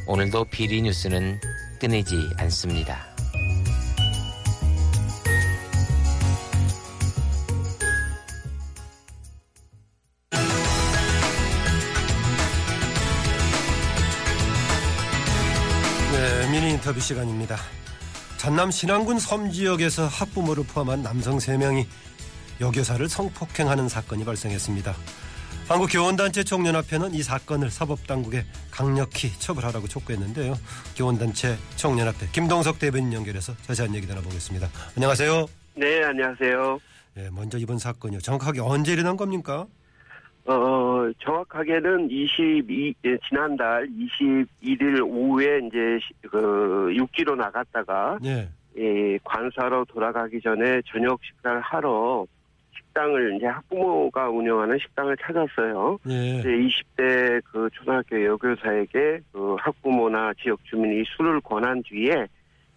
오늘도 0.06 0.46
비리 0.46 0.82
뉴스는 0.82 1.40
끊이지 1.82 2.30
않습니다. 2.36 2.96
네, 16.12 16.50
미니 16.52 16.70
인터뷰 16.70 17.00
시간입니다. 17.00 17.56
전남 18.36 18.70
신안군 18.70 19.18
섬 19.18 19.50
지역에서 19.50 20.06
학부모를 20.06 20.62
포함한 20.62 21.02
남성 21.02 21.38
3명이 21.38 21.84
여교사를 22.60 23.08
성폭행하는 23.08 23.88
사건이 23.88 24.24
발생했습니다. 24.24 24.94
한국교원단체 25.66 26.44
총연합회는 26.44 27.12
이 27.14 27.24
사건을 27.24 27.72
사법당국에 27.72 28.44
강력히 28.72 29.28
처벌하라고 29.38 29.86
촉구했는데요. 29.86 30.54
교원단체 30.96 31.56
총연합회 31.76 32.26
김동석 32.32 32.78
대변인 32.78 33.12
연결해서 33.12 33.54
자세한 33.58 33.94
얘기 33.94 34.06
나눠보겠습니다. 34.06 34.66
안녕하세요. 34.96 35.46
네, 35.76 36.02
안녕하세요. 36.02 36.78
예, 37.18 37.28
먼저 37.30 37.58
이번 37.58 37.78
사건이요. 37.78 38.20
정확하게 38.20 38.60
언제 38.60 38.94
일어난 38.94 39.16
겁니까? 39.16 39.66
어, 40.46 41.04
정확하게는 41.22 42.10
22, 42.10 42.94
예, 43.04 43.16
지난달 43.28 43.86
21일 43.88 45.02
오후에 45.06 45.60
이제 45.68 45.98
시- 46.02 46.28
그 46.28 46.90
육지로 46.96 47.36
나갔다가 47.36 48.18
예. 48.24 48.48
예, 48.78 49.18
관사로 49.22 49.84
돌아가기 49.84 50.40
전에 50.42 50.80
저녁 50.86 51.20
식사를 51.22 51.60
하러 51.60 52.26
식당을 52.92 53.36
이제 53.36 53.46
학부모가 53.46 54.28
운영하는 54.28 54.78
식당을 54.78 55.16
찾았어요. 55.16 55.98
예. 56.08 56.38
이제 56.38 56.48
20대 56.48 57.42
그 57.50 57.68
초등학교 57.72 58.22
여교사에게 58.24 59.20
그 59.32 59.56
학부모나 59.58 60.34
지역 60.42 60.62
주민이 60.66 61.04
술을 61.16 61.40
권한 61.40 61.82
뒤에 61.82 62.26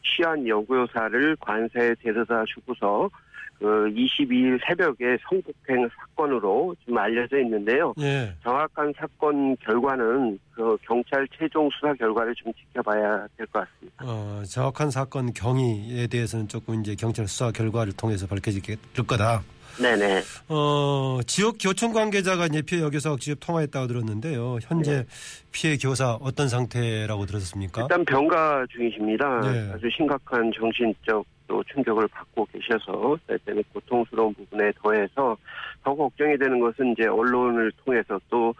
취한 0.04 0.47
여교사를 0.47 1.36
관사에 1.39 1.93
데려다 2.01 2.43
주고서 2.45 3.10
그 3.59 3.65
22일 3.65 4.59
새벽에 4.67 5.17
성폭행 5.29 5.87
사건으로 5.97 6.75
좀 6.85 6.97
알려져 6.97 7.39
있는데요. 7.39 7.93
예. 7.99 8.33
정확한 8.43 8.93
사건 8.97 9.55
결과는 9.57 10.37
그 10.53 10.77
경찰 10.85 11.27
최종 11.37 11.69
수사 11.71 11.93
결과를 11.93 12.33
좀 12.35 12.51
지켜봐야 12.53 13.27
될 13.37 13.45
것 13.47 13.65
같습니다. 13.67 14.03
어, 14.05 14.43
정확한 14.45 14.91
사건 14.91 15.33
경위에 15.33 16.07
대해서는 16.07 16.47
조금 16.47 16.81
이제 16.81 16.95
경찰 16.95 17.27
수사 17.27 17.51
결과를 17.51 17.93
통해서 17.93 18.27
밝혀질 18.27 18.61
거다. 19.07 19.41
네네. 19.81 20.21
어, 20.47 21.19
지역 21.27 21.57
교총 21.59 21.91
관계자가 21.91 22.45
이제 22.45 22.61
피해 22.61 22.81
여교사와 22.81 23.17
직접 23.19 23.45
통화했다고 23.45 23.87
들었는데요. 23.87 24.57
현재 24.61 25.05
피해 25.51 25.75
교사 25.77 26.13
어떤 26.21 26.47
상태라고 26.47 27.25
들었습니까? 27.25 27.81
일단 27.81 28.05
병가 28.05 28.65
중이십니다. 28.69 29.41
네. 29.41 29.71
아주 29.73 29.89
심각한 29.95 30.49
정신적 30.57 31.25
또 31.47 31.63
충격을 31.63 32.08
받고 32.08 32.47
계셔서 32.51 33.17
때문에 33.45 33.63
고통스러운 33.73 34.34
부분에 34.34 34.71
더해서 34.81 35.38
더 35.84 35.95
걱정이 35.95 36.38
되는 36.38 36.60
것은 36.60 36.91
이제 36.93 37.08
언론을 37.08 37.71
통해서 37.84 38.19
또 38.29 38.53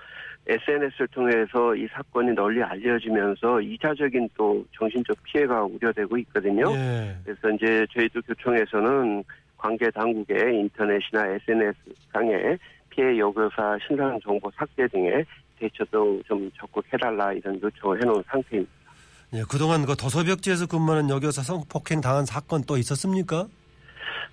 SNS를 0.48 1.08
통해서 1.08 1.76
이 1.76 1.88
사건이 1.88 2.34
널리 2.34 2.62
알려지면서 2.62 3.62
이차적인 3.62 4.30
또 4.36 4.63
정신적 4.78 5.17
피해가 5.24 5.63
우려되고 5.63 6.17
있거든요. 6.19 6.71
예. 6.76 7.15
그래서 7.24 7.50
이제 7.50 7.86
저희도 7.91 8.21
교총에서는 8.21 9.24
관계 9.58 9.89
당국의 9.89 10.60
인터넷이나 10.60 11.28
SNS 11.28 11.80
상에 12.13 12.58
피해 12.89 13.17
여교사 13.17 13.78
신상 13.88 14.19
정보 14.19 14.52
삭제 14.52 14.88
등의 14.88 15.26
대처도 15.60 16.21
좀 16.28 16.52
적극 16.56 16.86
해달라 16.93 17.34
이런 17.34 17.60
요청을 17.62 18.02
해놓은 18.02 18.24
상태입니다. 18.28 18.85
예, 19.34 19.44
그동안 19.50 19.86
그 19.86 19.96
도서벽지에서 19.96 20.68
근무하는 20.68 21.10
여교사 21.10 21.42
성폭행 21.42 22.02
당한 22.02 22.26
사건 22.26 22.64
또 22.64 22.78
있었습니까? 22.78 23.48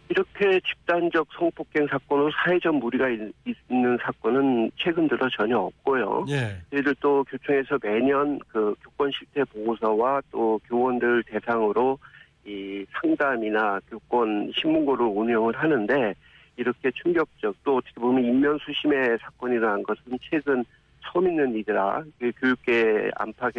이렇게 0.09 0.61
집단적 0.61 1.27
성폭행 1.39 1.87
사건으로 1.89 2.31
사회적 2.45 2.77
무리가 2.77 3.09
있- 3.09 3.33
있는 3.71 3.97
사건은 4.03 4.71
최근 4.77 5.09
들어 5.09 5.27
전혀 5.31 5.59
없고요. 5.59 6.27
예. 6.29 6.61
저희들 6.71 6.95
또 7.01 7.25
교총에서 7.25 7.79
매년 7.83 8.39
그 8.49 8.75
교권 8.85 9.11
실태 9.13 9.43
보고서와 9.45 10.21
또 10.31 10.61
교원들 10.69 11.25
대상으로 11.25 11.99
이 12.45 12.85
상담이나 13.01 13.81
교권 13.89 14.53
신문고를 14.55 15.07
운영을 15.07 15.57
하는데 15.57 16.15
이렇게 16.57 16.91
충격적 17.03 17.55
또 17.65 17.77
어떻게 17.77 17.99
보면 17.99 18.23
인면수심의 18.25 19.17
사건이 19.23 19.55
일어난 19.55 19.83
것은 19.85 20.03
최근 20.31 20.63
처음 21.05 21.27
있는 21.29 21.55
일이라 21.55 22.03
그 22.19 22.31
교육계 22.39 23.11
안팎 23.17 23.55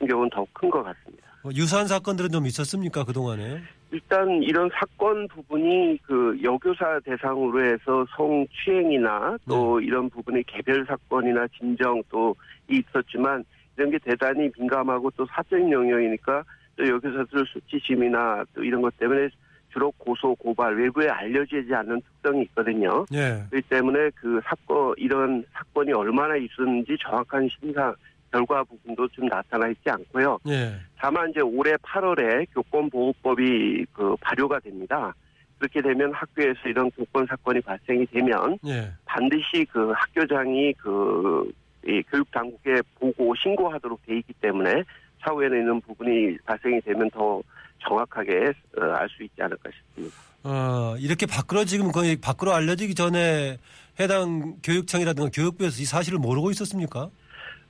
의 0.00 0.08
충격은 0.08 0.30
더큰 0.30 0.70
것 0.70 0.82
같습니다. 0.82 1.28
뭐 1.42 1.52
유사한 1.54 1.86
사건들은 1.86 2.30
좀 2.30 2.46
있었습니까 2.46 3.04
그 3.04 3.12
동안에? 3.12 3.60
일단 3.90 4.42
이런 4.42 4.68
사건 4.74 5.26
부분이 5.28 5.98
그 6.02 6.38
여교사 6.42 7.00
대상으로 7.00 7.64
해서 7.64 8.04
성추행이나 8.16 9.38
또 9.48 9.80
이런 9.80 10.10
부분이 10.10 10.42
개별 10.44 10.84
사건이나 10.86 11.46
진정 11.58 12.02
또 12.10 12.34
있었지만 12.68 13.44
이런 13.76 13.90
게 13.90 13.98
대단히 13.98 14.50
민감하고 14.58 15.10
또 15.16 15.26
사적인 15.26 15.70
영역이니까 15.70 16.44
또 16.76 16.88
여교사들 16.88 17.46
수치심이나 17.46 18.44
또 18.54 18.62
이런 18.62 18.82
것 18.82 18.96
때문에 18.98 19.28
주로 19.72 19.90
고소 19.98 20.34
고발 20.34 20.76
외부에 20.76 21.08
알려지지 21.08 21.74
않는 21.74 22.00
특성이 22.00 22.42
있거든요. 22.42 23.04
예. 23.12 23.44
그렇기 23.50 23.68
때문에 23.68 24.10
그 24.14 24.40
사건 24.44 24.94
이런 24.96 25.44
사건이 25.52 25.92
얼마나 25.92 26.36
있었는지 26.36 26.96
정확한 27.00 27.48
심사 27.48 27.94
결과 28.30 28.64
부분도 28.64 29.08
좀 29.08 29.26
나타나 29.28 29.68
있지 29.68 29.88
않고요. 29.88 30.38
예. 30.48 30.74
다만 30.98 31.30
이제 31.30 31.40
올해 31.40 31.72
8월에 31.76 32.46
교권보호법이 32.54 33.86
그 33.92 34.16
발효가 34.20 34.60
됩니다. 34.60 35.14
그렇게 35.58 35.82
되면 35.82 36.12
학교에서 36.12 36.60
이런 36.66 36.90
교권 36.92 37.26
사건이 37.26 37.60
발생이 37.62 38.06
되면 38.06 38.58
예. 38.66 38.92
반드시 39.04 39.66
그 39.70 39.92
학교장이 39.94 40.72
그이 40.74 42.02
교육 42.10 42.30
당국에 42.30 42.80
보고 42.94 43.34
신고하도록 43.34 44.06
돼 44.06 44.18
있기 44.18 44.32
때문에 44.34 44.84
사후에는 45.24 45.58
있는 45.58 45.80
부분이 45.80 46.38
발생이 46.44 46.80
되면 46.82 47.10
더 47.10 47.42
정확하게 47.86 48.52
어, 48.78 48.84
알수 48.84 49.22
있지 49.24 49.42
않을까 49.42 49.70
싶습니다. 49.70 50.16
어, 50.44 50.96
이렇게 50.98 51.26
밖으로 51.26 51.64
지금 51.64 51.90
거의 51.90 52.16
밖으로 52.16 52.52
알려지기 52.52 52.94
전에 52.94 53.58
해당 53.98 54.56
교육청이라든가 54.62 55.30
교육부에서 55.32 55.82
이 55.82 55.84
사실을 55.84 56.18
모르고 56.18 56.50
있었습니까? 56.52 57.10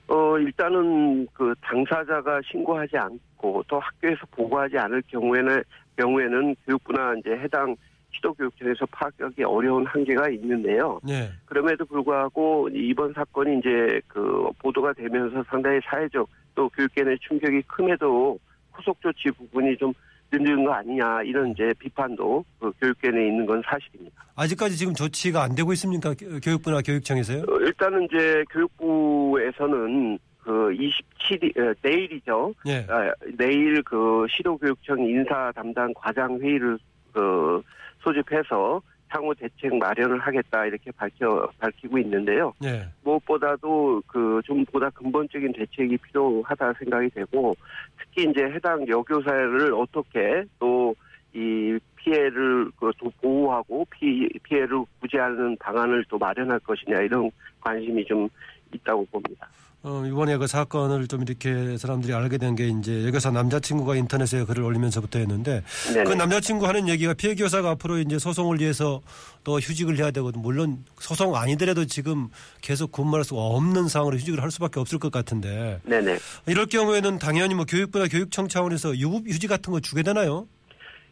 어, 0.09 0.39
일단은 0.39 1.27
그 1.35 1.55
당사자가 1.61 2.41
신고하지 2.51 2.97
않고 2.97 3.65
또 3.69 3.79
학교에서 3.79 4.21
보고하지 4.31 4.79
않을 4.79 5.03
경우에는 5.09 5.63
경우에는 5.97 6.57
교육부나 6.67 7.15
이제 7.19 7.31
해당 7.33 7.77
시도교육청에서 8.15 8.87
파악하기 8.87 9.45
어려운 9.45 9.85
한계가 9.87 10.31
있는데요. 10.31 10.99
예. 11.09 11.31
그럼에도 11.45 11.85
불구하고 11.85 12.69
이번 12.73 13.13
사건이 13.13 13.59
이제 13.59 14.01
그 14.09 14.49
보도가 14.59 14.95
되면서 14.95 15.45
상당히 15.49 15.79
사회적 15.85 16.29
또 16.55 16.69
교육계 16.71 17.05
내 17.05 17.17
충격이 17.21 17.63
큼에도 17.63 18.39
후속 18.73 19.01
조치 19.03 19.31
부분이 19.31 19.77
좀 19.77 19.93
늦는 20.31 20.65
거 20.65 20.73
아니냐 20.73 21.23
이런 21.23 21.51
이제 21.53 21.73
비판도 21.79 22.45
그 22.61 22.73
교육계 22.81 23.11
내에 23.11 23.29
있는 23.29 23.47
건 23.47 23.63
사실입니다. 23.65 24.25
아직까지 24.37 24.77
지금 24.77 24.95
조치가 24.95 25.43
안 25.43 25.55
되고 25.55 25.73
있습니까? 25.73 26.15
교- 26.15 26.39
교육부나 26.41 26.81
교육청에서요? 26.83 27.41
어, 27.49 27.59
일단은 27.61 28.05
이제 28.05 28.45
교육부에서는 28.51 30.19
그 30.43 30.51
27일 30.71 31.59
어, 31.59 31.75
내일이죠. 31.83 32.55
예. 32.67 32.87
아, 32.89 33.13
내일 33.37 33.83
그 33.83 34.27
시도교육청 34.31 35.01
인사 35.01 35.53
담당 35.55 35.93
과장 35.95 36.39
회의를 36.41 36.79
그 37.13 37.63
소집해서 38.03 38.81
향후 39.09 39.35
대책 39.35 39.77
마련을 39.77 40.19
하겠다 40.19 40.67
이렇게 40.67 40.91
밝혀 40.93 41.49
밝히고 41.59 41.99
있는데요. 41.99 42.53
예. 42.65 42.87
무엇보다도 43.05 44.03
그 44.07 44.41
좀 44.45 44.65
보다 44.67 44.89
근본적인 44.91 45.53
대책이 45.53 45.97
필요하다 45.99 46.73
생각이 46.75 47.11
되고 47.11 47.55
특히 47.99 48.31
이제 48.31 48.45
해당 48.45 48.87
여교사를 48.89 49.75
어떻게 49.75 50.45
또 50.59 50.95
이 51.35 51.79
피해를 51.97 52.71
그또 52.81 53.13
보호하고 53.21 53.87
피, 53.91 54.29
피해를 54.43 54.83
구제하는 55.01 55.57
방안을 55.59 56.05
또 56.09 56.17
마련할 56.19 56.59
것이냐 56.61 57.03
이런 57.03 57.31
관심이 57.61 58.05
좀 58.07 58.29
있다고 58.75 59.07
봅니다. 59.07 59.49
어, 59.85 60.03
이번에 60.05 60.37
그 60.39 60.49
사건을 60.49 61.07
좀 61.07 61.23
이렇게 61.23 61.77
사람들이 61.79 62.13
알게 62.13 62.37
된 62.39 62.57
게 62.57 62.67
이제 62.67 63.07
여교사 63.07 63.31
남자친구가 63.31 63.95
인터넷에 63.95 64.45
글을 64.45 64.65
올리면서부터였는데 64.65 65.63
네네. 65.95 66.05
그 66.05 66.15
남자친구 66.15 66.67
하는 66.67 66.89
얘기가 66.89 67.15
피해 67.15 67.37
교사가 67.37 67.71
앞으로 67.71 67.99
이제 67.99 68.19
소송을 68.19 68.59
위해서 68.59 69.01
또 69.45 69.61
휴직을 69.61 69.97
해야 69.97 70.11
되거든. 70.11 70.43
물론 70.43 70.85
소송 70.99 71.37
아니더라도 71.37 71.85
지금 71.85 72.29
계속 72.61 72.91
근무할 72.91 73.23
수 73.23 73.37
없는 73.37 73.87
상황으로 73.87 74.17
휴직을 74.17 74.43
할 74.43 74.51
수밖에 74.51 74.81
없을 74.81 74.99
것 74.99 75.13
같은데 75.13 75.81
네네. 75.85 76.19
이럴 76.49 76.67
경우에는 76.67 77.21
당연히 77.21 77.55
뭐 77.55 77.65
교육부나 77.65 78.09
교육청 78.09 78.49
차원에서 78.49 78.97
유급 78.99 79.29
휴직 79.29 79.47
같은 79.47 79.73
거 79.73 79.79
주게 79.79 80.03
되나요? 80.03 80.49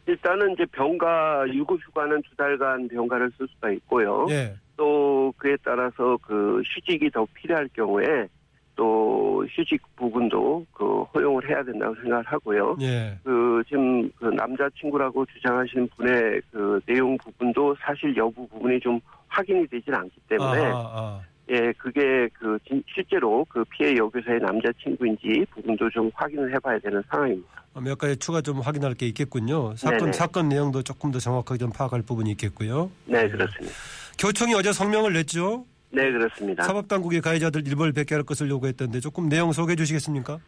일단은 0.07 0.51
이제 0.53 0.65
병가 0.73 1.45
유급 1.53 1.79
휴가는 1.87 2.21
두 2.29 2.35
달간 2.35 2.87
병가를 2.89 3.31
쓸 3.37 3.47
수가 3.55 3.71
있고요. 3.71 4.25
예. 4.29 4.55
또 4.77 5.33
그에 5.37 5.57
따라서 5.65 6.17
그 6.21 6.61
휴직이 6.65 7.09
더 7.09 7.27
필요할 7.33 7.67
경우에 7.73 8.27
또 8.75 9.43
휴직 9.49 9.81
부분도 9.95 10.65
그 10.71 11.01
허용을 11.15 11.49
해야 11.49 11.63
된다고 11.63 11.95
생각을 11.95 12.23
하고요. 12.27 12.77
예. 12.81 13.17
그 13.23 13.63
지금 13.67 14.07
그 14.19 14.25
남자친구라고 14.25 15.25
주장하시는 15.25 15.89
분의 15.97 16.41
그 16.51 16.79
내용 16.85 17.17
부분도 17.17 17.75
사실 17.81 18.15
여부 18.15 18.47
부분이 18.47 18.79
좀 18.79 18.99
확인이 19.27 19.65
되질 19.67 19.93
않기 19.95 20.21
때문에 20.29 20.61
아, 20.67 20.71
아. 20.75 21.21
예 21.49 21.71
그게 21.77 22.27
그 22.33 22.59
진- 22.67 22.83
실제로 22.93 23.43
그 23.49 23.63
피해 23.69 23.95
여교사의 23.95 24.39
남자친구인지 24.41 25.45
부분도 25.51 25.89
좀 25.89 26.11
확인을 26.13 26.53
해봐야 26.53 26.77
되는 26.77 27.01
상황입니다. 27.09 27.63
어, 27.73 27.81
몇 27.81 27.97
가지 27.97 28.15
추가 28.17 28.41
좀 28.41 28.59
확인할 28.59 28.93
게 28.93 29.07
있겠군요. 29.07 29.73
사건 29.75 29.97
네네. 29.99 30.11
사건 30.11 30.49
내용도 30.49 30.83
조금 30.83 31.09
더 31.11 31.17
정확하게 31.19 31.57
좀 31.57 31.71
파악할 31.71 32.03
부분이 32.03 32.29
있겠고요. 32.31 32.91
네 33.05 33.27
그렇습니다. 33.27 33.73
교청이 34.17 34.53
어제 34.55 34.71
성명을 34.71 35.13
냈죠. 35.13 35.65
네 35.89 36.11
그렇습니다. 36.11 36.63
사법당국이 36.63 37.21
가해자들 37.21 37.65
일벌 37.65 37.93
백개할 37.93 38.23
것을 38.23 38.49
요구했던데 38.49 38.99
조금 38.99 39.29
내용 39.29 39.51
소개해 39.51 39.75
주시겠습니까? 39.75 40.39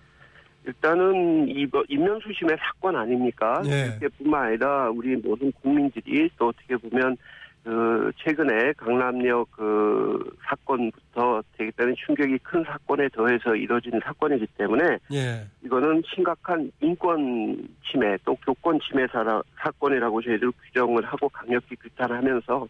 일단은 0.65 1.47
이번 1.47 1.83
인명수심의 1.87 2.57
사건 2.59 2.95
아닙니까? 2.95 3.61
네. 3.63 3.97
그뿐만 3.99 4.47
아니라 4.47 4.89
우리 4.89 5.15
모든 5.15 5.51
국민들이 5.53 6.29
또 6.37 6.49
어떻게 6.49 6.75
보면 6.75 7.15
그 7.63 8.11
최근에 8.17 8.73
강남역 8.77 9.51
그 9.51 10.37
사건부터 10.47 11.41
되게 11.57 11.71
때는 11.71 11.95
충격이 12.05 12.37
큰 12.39 12.63
사건에 12.63 13.07
더해서 13.09 13.55
이뤄진 13.55 13.99
사건이기 14.03 14.47
때문에 14.57 14.97
예. 15.13 15.45
이거는 15.63 16.01
심각한 16.13 16.71
인권 16.81 17.67
침해 17.89 18.17
또 18.25 18.35
교권 18.45 18.79
침해 18.89 19.05
사라, 19.11 19.41
사건이라고 19.57 20.21
저희들 20.21 20.51
규정을 20.51 21.05
하고 21.05 21.29
강력히 21.29 21.75
규탄하면서 21.75 22.67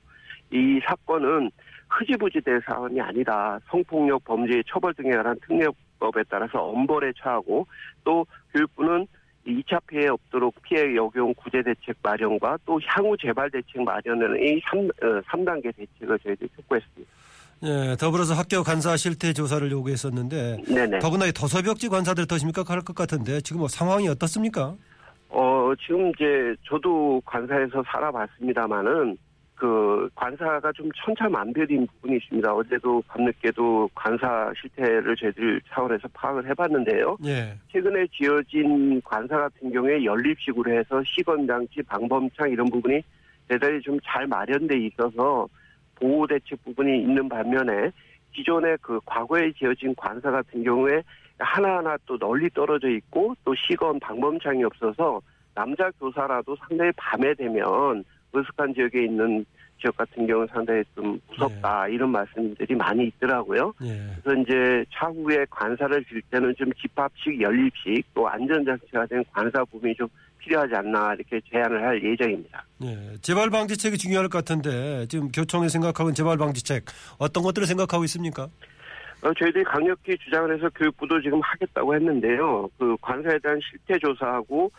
이 0.52 0.80
사건은 0.86 1.52
흐지부지 1.90 2.42
될 2.42 2.62
사안이 2.66 3.00
아니다. 3.02 3.60
성폭력 3.70 4.24
범죄의 4.24 4.64
처벌 4.68 4.94
등에 4.94 5.12
관한 5.12 5.36
특례법에 5.48 6.24
따라서 6.30 6.64
엄벌에 6.64 7.14
처하고 7.18 7.66
또 8.04 8.26
교육부는 8.54 9.08
2차 9.48 9.80
피해 9.88 10.08
없도록 10.08 10.54
피해 10.62 10.96
역용 10.96 11.34
구제 11.34 11.62
대책 11.64 11.96
마련과 12.04 12.58
또 12.66 12.80
향후 12.86 13.16
재발 13.18 13.50
대책 13.50 13.82
마련은 13.82 14.38
이 14.42 14.62
3, 14.70 14.80
어, 14.80 15.22
3단계 15.22 15.76
대책을 15.76 16.20
저희들이 16.20 16.50
촉구했습니다. 16.56 17.12
예, 17.62 17.96
더불어서 18.00 18.36
학교 18.36 18.64
간사 18.64 18.96
실태 18.96 19.34
조사를 19.34 19.70
요구했었는데 19.70 20.64
네네. 20.68 21.00
더구나 21.00 21.26
이 21.26 21.34
도서벽지 21.34 21.90
관사들 21.90 22.26
더 22.26 22.38
심각할 22.38 22.82
것 22.82 22.96
같은데 22.96 23.42
지금 23.42 23.60
뭐 23.60 23.68
상황이 23.68 24.08
어떻습니까? 24.08 24.76
어, 25.30 25.74
지금 25.86 26.10
이제 26.10 26.56
저도 26.64 27.22
관사에서 27.26 27.84
살아봤습니다마는 27.86 29.18
그 29.60 30.10
관사가 30.16 30.72
좀 30.72 30.90
천차만별인 30.96 31.86
부분이 31.86 32.16
있습니다. 32.16 32.54
어제도 32.54 33.04
밤늦게도 33.08 33.90
관사 33.94 34.50
실태를 34.60 35.18
저희들 35.18 35.62
차원에서 35.68 36.08
파악을 36.14 36.50
해봤는데요. 36.50 37.18
예. 37.26 37.54
최근에 37.70 38.08
지어진 38.08 39.02
관사 39.04 39.38
같은 39.38 39.70
경우에 39.72 40.06
연립식으로 40.06 40.72
해서 40.72 41.04
시건장치, 41.06 41.84
방범창 41.84 42.50
이런 42.50 42.70
부분이 42.70 43.02
대단히 43.50 43.82
좀 43.82 44.00
잘 44.06 44.26
마련돼 44.28 44.78
있어서 44.86 45.48
보호 45.96 46.26
대책 46.26 46.64
부분이 46.64 47.02
있는 47.02 47.28
반면에 47.28 47.92
기존에 48.32 48.78
그 48.82 49.00
과거에 49.06 49.52
지어진 49.52 49.94
관사 49.96 50.32
같은 50.32 50.64
경우에 50.64 51.04
하나하나 51.38 51.98
또 52.06 52.18
널리 52.18 52.50
떨어져 52.52 52.88
있고 52.90 53.36
또 53.44 53.54
시건 53.56 54.00
방범창이 54.00 54.64
없어서 54.64 55.22
남자 55.54 55.92
교사라도 56.00 56.56
상당히 56.56 56.92
밤에 56.96 57.34
되면 57.34 58.06
으슥한 58.36 58.74
지역에 58.74 59.06
있는 59.06 59.46
지역 59.82 59.96
같은 59.96 60.28
경우는 60.28 60.48
상당히 60.52 60.84
좀 60.94 61.20
무섭다 61.30 61.88
이런 61.88 62.10
말씀들이 62.10 62.76
많이 62.76 63.08
있더라고요. 63.08 63.74
예. 63.82 64.10
그래서 64.22 64.42
이제 64.42 64.86
차후에 64.94 65.46
관사를 65.50 66.04
줄 66.06 66.22
때는 66.24 66.54
좀 66.58 66.72
집합식, 66.74 67.40
연립식 67.42 68.04
또 68.14 68.28
안전장치가 68.28 69.06
된 69.06 69.24
관사 69.32 69.64
부분이 69.66 69.96
좀 69.96 70.08
필요하지 70.40 70.76
않나 70.76 71.14
이렇게 71.14 71.40
제안을 71.50 71.82
할 71.82 72.04
예정입니다. 72.04 72.64
예. 72.84 73.16
재발 73.22 73.50
방지책이 73.50 73.98
중요할 73.98 74.28
것 74.28 74.40
같은데 74.40 75.06
지금 75.08 75.32
교총이 75.32 75.70
생각하고 75.70 76.10
있는 76.10 76.16
재발 76.16 76.38
방지책 76.38 76.84
어떤 77.18 77.44
것들을 77.44 77.66
생각하고 77.66 78.04
있습니까? 78.06 78.50
어, 79.22 79.34
저희들이 79.34 79.64
강력히 79.66 80.18
주장을 80.18 80.54
해서 80.56 80.70
교육부도 80.76 81.22
지금 81.22 81.42
하겠다고 81.42 81.94
했는데요. 81.94 82.70
그 82.78 82.96
관사에 83.02 83.38
대한 83.40 83.60
실태 83.70 84.00
조사하고 84.00 84.72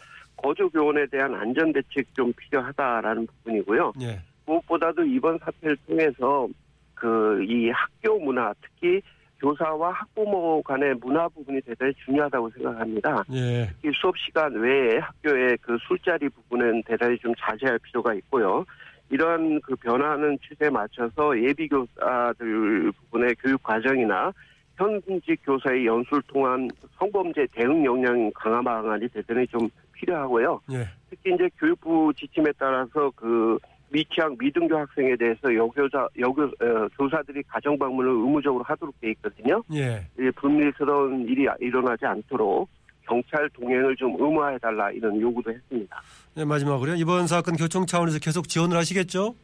거주 0.42 0.68
교원에 0.70 1.06
대한 1.06 1.34
안전 1.34 1.72
대책 1.72 2.14
좀 2.14 2.32
필요하다라는 2.32 3.26
부분이고요. 3.26 3.92
예. 4.02 4.20
무엇보다도 4.46 5.04
이번 5.04 5.38
사태를 5.38 5.76
통해서 5.86 6.48
그 6.94 7.40
이 7.48 7.70
학교 7.70 8.18
문화 8.18 8.52
특히 8.60 9.00
교사와 9.40 9.92
학부모 9.92 10.62
간의 10.62 10.94
문화 11.00 11.26
부분이 11.28 11.62
대단히 11.62 11.92
중요하다고 12.04 12.50
생각합니다. 12.50 13.24
예. 13.32 13.68
특히 13.68 13.90
수업 13.98 14.16
시간 14.18 14.52
외에 14.54 14.98
학교의 14.98 15.56
그 15.62 15.78
술자리 15.88 16.28
부분은 16.28 16.82
대단히 16.84 17.16
좀 17.18 17.32
자제할 17.40 17.78
필요가 17.78 18.12
있고요. 18.14 18.64
이러한 19.08 19.60
그 19.62 19.74
변화하는 19.76 20.38
추세에 20.42 20.68
맞춰서 20.70 21.36
예비 21.42 21.68
교사들 21.68 22.92
부분의 22.92 23.34
교육 23.36 23.62
과정이나 23.62 24.32
현직 24.76 25.40
교사의 25.44 25.86
연수를 25.86 26.22
통한 26.28 26.68
성범죄 26.98 27.46
대응 27.52 27.84
역량 27.84 28.30
강화 28.34 28.62
방안이 28.62 29.08
대단히 29.08 29.46
좀 29.46 29.68
필요하고요. 30.00 30.60
예. 30.72 30.88
특히 31.10 31.34
이제 31.34 31.48
교육부 31.58 32.12
지침에 32.16 32.46
따라서 32.58 33.10
그 33.14 33.58
미취학 33.90 34.36
미등교 34.38 34.76
학생에 34.76 35.16
대해서 35.16 35.54
여교자 35.54 36.08
여교 36.18 36.42
어, 36.42 36.88
교사들이 36.96 37.42
가정 37.44 37.78
방문을 37.78 38.10
의무적으로 38.10 38.62
하도록 38.64 38.94
돼 39.00 39.10
있거든요. 39.12 39.62
예. 39.74 40.06
이 40.18 40.30
불미스러운 40.36 41.26
일이 41.28 41.46
일어나지 41.58 42.06
않도록 42.06 42.68
경찰 43.06 43.48
동행을 43.50 43.96
좀 43.96 44.14
의무화해 44.18 44.58
달라 44.58 44.90
이런 44.92 45.20
요구도 45.20 45.50
했습니다. 45.50 46.00
네, 46.36 46.44
마지막으로요. 46.44 46.94
이번 46.94 47.26
사건 47.26 47.56
교총 47.56 47.86
차원에서 47.86 48.20
계속 48.20 48.48
지원을 48.48 48.76
하시겠죠? 48.76 49.34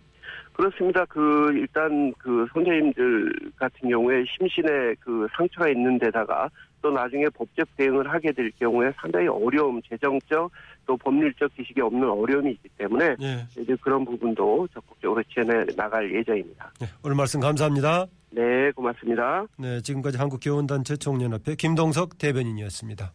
그렇습니다. 0.52 1.04
그 1.06 1.50
일단 1.52 2.14
그 2.16 2.46
선생님들 2.54 3.50
같은 3.56 3.90
경우에 3.90 4.24
심신에 4.24 4.94
그 5.00 5.26
상처가 5.36 5.68
있는 5.68 5.98
데다가 5.98 6.48
또 6.86 6.92
나중에 6.92 7.24
법적 7.30 7.66
대응을 7.76 8.08
하게 8.08 8.30
될 8.30 8.48
경우에 8.60 8.92
상당히 9.00 9.26
어려움, 9.26 9.82
재정적 9.82 10.48
또 10.86 10.96
법률적 10.96 11.50
지식이 11.56 11.80
없는 11.80 12.08
어려움이 12.08 12.52
있기 12.52 12.68
때문에 12.78 13.16
예. 13.20 13.44
이제 13.58 13.74
그런 13.80 14.04
부분도 14.04 14.68
적극적으로 14.72 15.20
지원해 15.24 15.66
나갈 15.74 16.14
예정입니다. 16.14 16.70
예. 16.82 16.86
오늘 17.02 17.16
말씀 17.16 17.40
감사합니다. 17.40 18.06
네, 18.30 18.70
고맙습니다. 18.70 19.46
네, 19.56 19.80
지금까지 19.80 20.16
한국교원단체 20.16 20.96
총연합회 20.98 21.56
김동석 21.56 22.18
대변인이었습니다. 22.18 23.12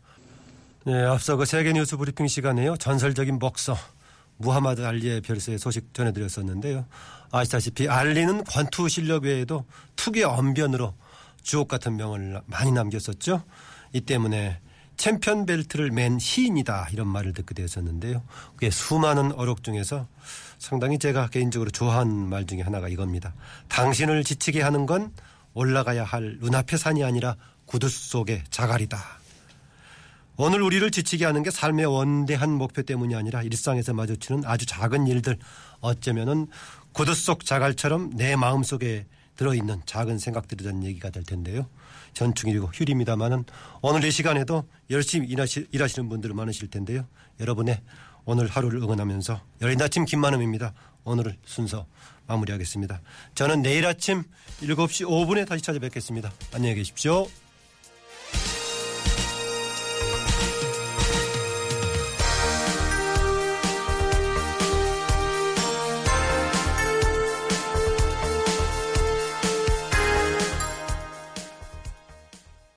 네, 0.88 1.06
앞서 1.06 1.38
그 1.38 1.46
세계 1.46 1.72
뉴스 1.72 1.96
브리핑 1.96 2.28
시간에요. 2.28 2.76
전설적인 2.76 3.40
복서 3.40 3.76
무하마드 4.36 4.86
알리의 4.86 5.22
별세의 5.22 5.60
소식 5.60 5.94
전해드렸었는데요. 5.94 6.84
아시다시피 7.32 7.88
알리는 7.88 8.44
권투 8.44 8.90
실력 8.90 9.24
외에도 9.24 9.64
특유의 9.96 10.24
언변으로 10.24 10.94
주옥 11.42 11.68
같은 11.68 11.98
명언을 11.98 12.42
많이 12.46 12.72
남겼었죠. 12.72 13.44
이 13.94 14.02
때문에 14.02 14.60
챔피언 14.98 15.46
벨트를 15.46 15.90
맨 15.90 16.20
시인이다 16.20 16.90
이런 16.92 17.08
말을 17.08 17.34
듣게 17.34 17.56
되었었는데요. 17.56 18.22
그게 18.54 18.70
수많은 18.70 19.32
어록 19.32 19.64
중에서 19.64 20.08
상당히 20.60 21.00
제가 21.00 21.28
개인적으로 21.30 21.72
좋아하는 21.72 22.14
말 22.30 22.46
중에 22.46 22.62
하나가 22.62 22.88
이겁니다. 22.88 23.34
당신을 23.68 24.24
지치게 24.24 24.62
하는 24.62 24.86
건 24.86 25.12
올라가야 25.54 26.04
할 26.04 26.38
눈앞의 26.40 26.78
산이 26.78 27.04
아니라 27.04 27.36
구두 27.66 27.90
속의 27.90 28.44
자갈이다. 28.52 29.00
오늘 30.38 30.62
우리를 30.62 30.90
지치게 30.92 31.26
하는 31.26 31.44
게 31.44 31.52
삶의 31.52 31.86
원대한 31.86 32.52
목표 32.52 32.82
때문이 32.84 33.16
아니라 33.16 33.44
일상에서 33.44 33.94
마주치는 33.94 34.44
아주 34.46 34.66
작은 34.66 35.08
일들 35.08 35.38
어쩌면은 35.80 36.48
구두 36.94 37.14
속 37.14 37.46
자갈처럼 37.46 38.12
내 38.16 38.36
마음 38.36 38.64
속에 38.64 39.06
들어있는 39.36 39.82
작은 39.86 40.20
생각들에 40.20 40.64
대한 40.64 40.84
얘기가 40.84 41.10
될 41.10 41.24
텐데요. 41.24 41.68
전충일이고 42.14 42.68
휴일입니다만은 42.74 43.46
오늘 43.82 44.04
이 44.04 44.12
시간에도 44.12 44.68
열심히 44.90 45.28
일하시, 45.28 45.68
일하시는 45.72 46.10
분들 46.10 46.34
많으실 46.34 46.70
텐데요. 46.70 47.08
여러분의 47.40 47.82
오늘 48.26 48.48
하루를 48.48 48.82
응원하면서 48.82 49.42
열린 49.62 49.82
아침 49.82 50.06
김만음입니다. 50.06 50.74
오늘 51.04 51.38
순서 51.46 51.88
마무리하겠습니다. 52.28 53.02
저는 53.36 53.62
내일 53.62 53.86
아침 53.86 54.24
7시 54.62 55.08
5분에 55.08 55.48
다시 55.48 55.64
찾아뵙겠습니다. 55.64 56.32
안녕히 56.54 56.76
계십시오. 56.76 57.28